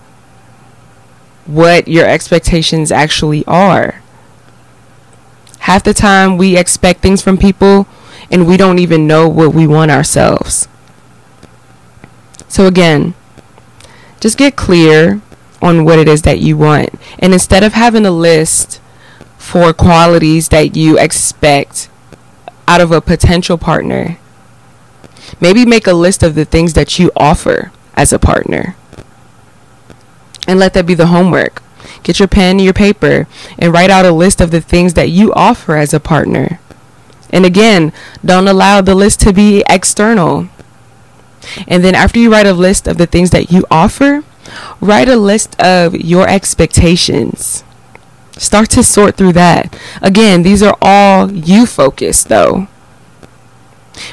what 1.45 1.87
your 1.87 2.07
expectations 2.07 2.91
actually 2.91 3.43
are. 3.45 4.01
Half 5.59 5.83
the 5.83 5.93
time, 5.93 6.37
we 6.37 6.57
expect 6.57 7.01
things 7.01 7.21
from 7.21 7.37
people 7.37 7.87
and 8.31 8.47
we 8.47 8.57
don't 8.57 8.79
even 8.79 9.07
know 9.07 9.27
what 9.27 9.53
we 9.53 9.65
want 9.67 9.91
ourselves. 9.91 10.67
So, 12.47 12.65
again, 12.65 13.13
just 14.19 14.37
get 14.37 14.55
clear 14.55 15.21
on 15.61 15.85
what 15.85 15.99
it 15.99 16.07
is 16.07 16.21
that 16.23 16.39
you 16.39 16.57
want. 16.57 16.89
And 17.19 17.33
instead 17.33 17.63
of 17.63 17.73
having 17.73 18.05
a 18.05 18.11
list 18.11 18.81
for 19.49 19.73
qualities 19.73 20.49
that 20.49 20.75
you 20.75 20.99
expect 20.99 21.89
out 22.67 22.79
of 22.79 22.91
a 22.91 23.01
potential 23.01 23.57
partner, 23.57 24.19
maybe 25.41 25.65
make 25.65 25.87
a 25.87 25.93
list 25.93 26.21
of 26.21 26.35
the 26.35 26.45
things 26.45 26.73
that 26.73 26.99
you 26.99 27.11
offer 27.15 27.71
as 27.95 28.13
a 28.13 28.19
partner. 28.19 28.75
And 30.47 30.59
let 30.59 30.75
that 30.75 30.85
be 30.85 30.93
the 30.93 31.07
homework. 31.07 31.63
Get 32.03 32.19
your 32.19 32.27
pen, 32.27 32.57
and 32.57 32.61
your 32.61 32.73
paper, 32.73 33.27
and 33.57 33.73
write 33.73 33.89
out 33.89 34.05
a 34.05 34.11
list 34.11 34.39
of 34.39 34.51
the 34.51 34.61
things 34.61 34.93
that 34.93 35.09
you 35.09 35.33
offer 35.33 35.75
as 35.75 35.95
a 35.95 35.99
partner. 35.99 36.59
And 37.31 37.43
again, 37.43 37.91
don't 38.23 38.47
allow 38.47 38.81
the 38.81 38.93
list 38.93 39.19
to 39.21 39.33
be 39.33 39.63
external. 39.67 40.47
And 41.67 41.83
then 41.83 41.95
after 41.95 42.19
you 42.19 42.31
write 42.31 42.45
a 42.45 42.53
list 42.53 42.87
of 42.87 42.99
the 42.99 43.07
things 43.07 43.31
that 43.31 43.51
you 43.51 43.65
offer, 43.71 44.23
write 44.79 45.09
a 45.09 45.15
list 45.15 45.59
of 45.59 45.95
your 45.95 46.29
expectations. 46.29 47.63
Start 48.39 48.69
to 48.71 48.83
sort 48.83 49.17
through 49.17 49.33
that. 49.33 49.77
Again, 50.01 50.43
these 50.43 50.63
are 50.63 50.77
all 50.81 51.29
you 51.29 51.65
focused 51.65 52.29
though. 52.29 52.67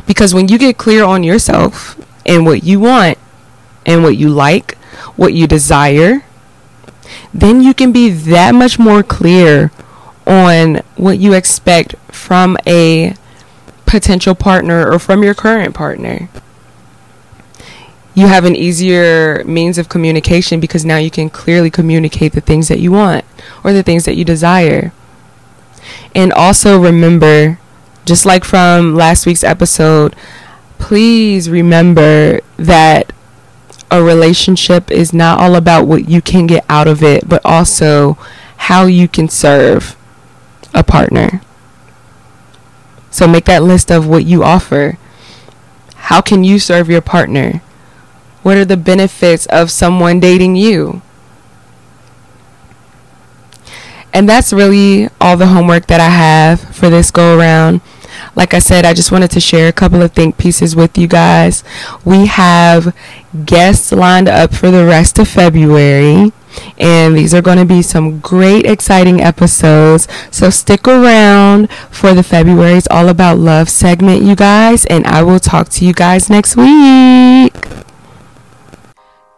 Because 0.04 0.34
when 0.34 0.48
you 0.48 0.58
get 0.58 0.76
clear 0.76 1.04
on 1.04 1.22
yourself 1.22 1.96
and 2.26 2.44
what 2.44 2.64
you 2.64 2.80
want 2.80 3.18
and 3.86 4.02
what 4.02 4.16
you 4.16 4.28
like, 4.28 4.74
what 5.14 5.32
you 5.32 5.46
desire, 5.46 6.24
then 7.32 7.60
you 7.62 7.72
can 7.72 7.92
be 7.92 8.10
that 8.10 8.52
much 8.52 8.80
more 8.80 9.04
clear 9.04 9.70
on 10.26 10.82
what 10.96 11.18
you 11.18 11.32
expect 11.32 11.94
from 12.10 12.56
a 12.66 13.14
potential 13.86 14.34
partner 14.34 14.90
or 14.90 14.98
from 14.98 15.22
your 15.22 15.34
current 15.34 15.72
partner. 15.72 16.28
You 18.16 18.29
have 18.29 18.46
an 18.46 18.57
easier 18.57 19.44
means 19.44 19.76
of 19.76 19.90
communication 19.90 20.59
because 20.59 20.87
now 20.87 20.96
you 20.96 21.11
can 21.11 21.29
clearly 21.29 21.70
communicate 21.70 22.33
the 22.33 22.40
things 22.40 22.68
that 22.68 22.81
you 22.81 22.90
want 22.90 23.26
or 23.62 23.74
the 23.74 23.83
things 23.83 24.07
that 24.07 24.16
you 24.16 24.24
desire. 24.24 24.90
And 26.14 26.33
also 26.33 26.81
remember, 26.81 27.59
just 28.07 28.24
like 28.24 28.42
from 28.42 28.94
last 28.94 29.26
week's 29.26 29.44
episode, 29.44 30.16
please 30.79 31.50
remember 31.50 32.40
that 32.57 33.12
a 33.90 34.02
relationship 34.02 34.90
is 34.90 35.12
not 35.12 35.38
all 35.38 35.55
about 35.55 35.87
what 35.87 36.09
you 36.09 36.22
can 36.22 36.46
get 36.46 36.64
out 36.70 36.88
of 36.88 37.02
it, 37.02 37.29
but 37.29 37.42
also 37.44 38.14
how 38.57 38.87
you 38.87 39.09
can 39.09 39.29
serve 39.29 39.94
a 40.72 40.83
partner. 40.83 41.42
So 43.11 43.29
make 43.29 43.44
that 43.44 43.62
list 43.62 43.90
of 43.90 44.07
what 44.09 44.24
you 44.24 44.42
offer. 44.42 44.96
How 45.96 46.22
can 46.22 46.44
you 46.44 46.59
serve 46.59 46.88
your 46.88 47.02
partner? 47.02 47.61
What 48.46 48.56
are 48.56 48.64
the 48.64 48.76
benefits 48.76 49.46
of 49.46 49.72
someone 49.72 50.20
dating 50.20 50.54
you? 50.54 51.02
And 54.12 54.28
that's 54.28 54.52
really 54.52 55.09
all 55.20 55.37
the 55.37 55.48
homework 55.48 55.88
that 55.88 56.00
I 56.00 56.11
have 56.11 56.61
for 56.61 56.88
this 56.88 57.11
go 57.11 57.37
around. 57.37 57.80
Like 58.37 58.54
I 58.54 58.61
said, 58.61 58.85
I 58.85 58.94
just 58.94 59.11
wanted 59.11 59.32
to 59.32 59.40
share 59.40 59.66
a 59.66 59.72
couple 59.72 60.00
of 60.00 60.12
think 60.12 60.38
pieces 60.38 60.76
with 60.76 60.96
you 60.96 61.09
guys. 61.09 61.64
We 62.04 62.26
have 62.26 62.96
guests 63.44 63.90
lined 63.90 64.28
up 64.28 64.54
for 64.54 64.70
the 64.70 64.87
rest 64.87 65.18
of 65.18 65.26
February. 65.26 66.30
And 66.78 67.16
these 67.16 67.35
are 67.35 67.42
going 67.42 67.59
to 67.59 67.64
be 67.64 67.82
some 67.82 68.20
great, 68.20 68.64
exciting 68.64 69.20
episodes. 69.20 70.06
So 70.30 70.50
stick 70.50 70.87
around 70.87 71.68
for 71.90 72.14
the 72.14 72.22
February's 72.22 72.87
All 72.92 73.09
About 73.09 73.38
Love 73.38 73.68
segment, 73.68 74.22
you 74.22 74.37
guys. 74.37 74.85
And 74.85 75.04
I 75.04 75.24
will 75.24 75.40
talk 75.40 75.68
to 75.70 75.85
you 75.85 75.92
guys 75.92 76.30
next 76.30 76.56
week. 76.56 77.65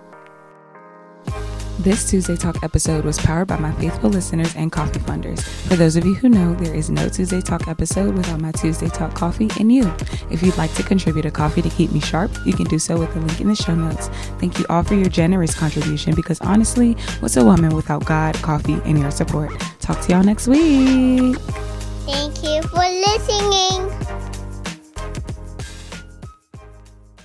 This 1.79 2.09
Tuesday 2.09 2.35
Talk 2.35 2.61
episode 2.61 3.05
was 3.05 3.17
powered 3.19 3.47
by 3.47 3.57
my 3.57 3.71
faithful 3.71 4.09
listeners 4.09 4.53
and 4.53 4.69
coffee 4.69 4.99
funders. 4.99 5.41
For 5.69 5.77
those 5.77 5.95
of 5.95 6.05
you 6.05 6.13
who 6.13 6.27
know, 6.27 6.53
there 6.55 6.75
is 6.75 6.89
no 6.89 7.07
Tuesday 7.07 7.39
Talk 7.39 7.69
episode 7.69 8.15
without 8.15 8.41
my 8.41 8.51
Tuesday 8.51 8.89
Talk 8.89 9.15
coffee 9.15 9.49
and 9.61 9.71
you. 9.71 9.89
If 10.29 10.43
you'd 10.43 10.57
like 10.57 10.73
to 10.73 10.83
contribute 10.83 11.25
a 11.25 11.31
coffee 11.31 11.61
to 11.61 11.69
keep 11.69 11.93
me 11.93 12.01
sharp, 12.01 12.31
you 12.45 12.51
can 12.51 12.65
do 12.65 12.79
so 12.79 12.99
with 12.99 13.13
the 13.13 13.21
link 13.21 13.39
in 13.39 13.47
the 13.47 13.55
show 13.55 13.73
notes. 13.73 14.09
Thank 14.39 14.59
you 14.59 14.65
all 14.69 14.83
for 14.83 14.95
your 14.95 15.07
generous 15.07 15.57
contribution 15.57 16.15
because 16.15 16.41
honestly, 16.41 16.97
what's 17.21 17.37
a 17.37 17.45
woman 17.45 17.73
without 17.73 18.03
God, 18.03 18.35
coffee, 18.41 18.81
and 18.83 18.99
your 18.99 19.09
support? 19.09 19.57
Talk 19.79 20.01
to 20.01 20.11
y'all 20.11 20.23
next 20.23 20.49
week. 20.49 21.37
Thank 22.05 22.43
you 22.43 22.61
for 22.63 22.79
listening. 22.79 24.28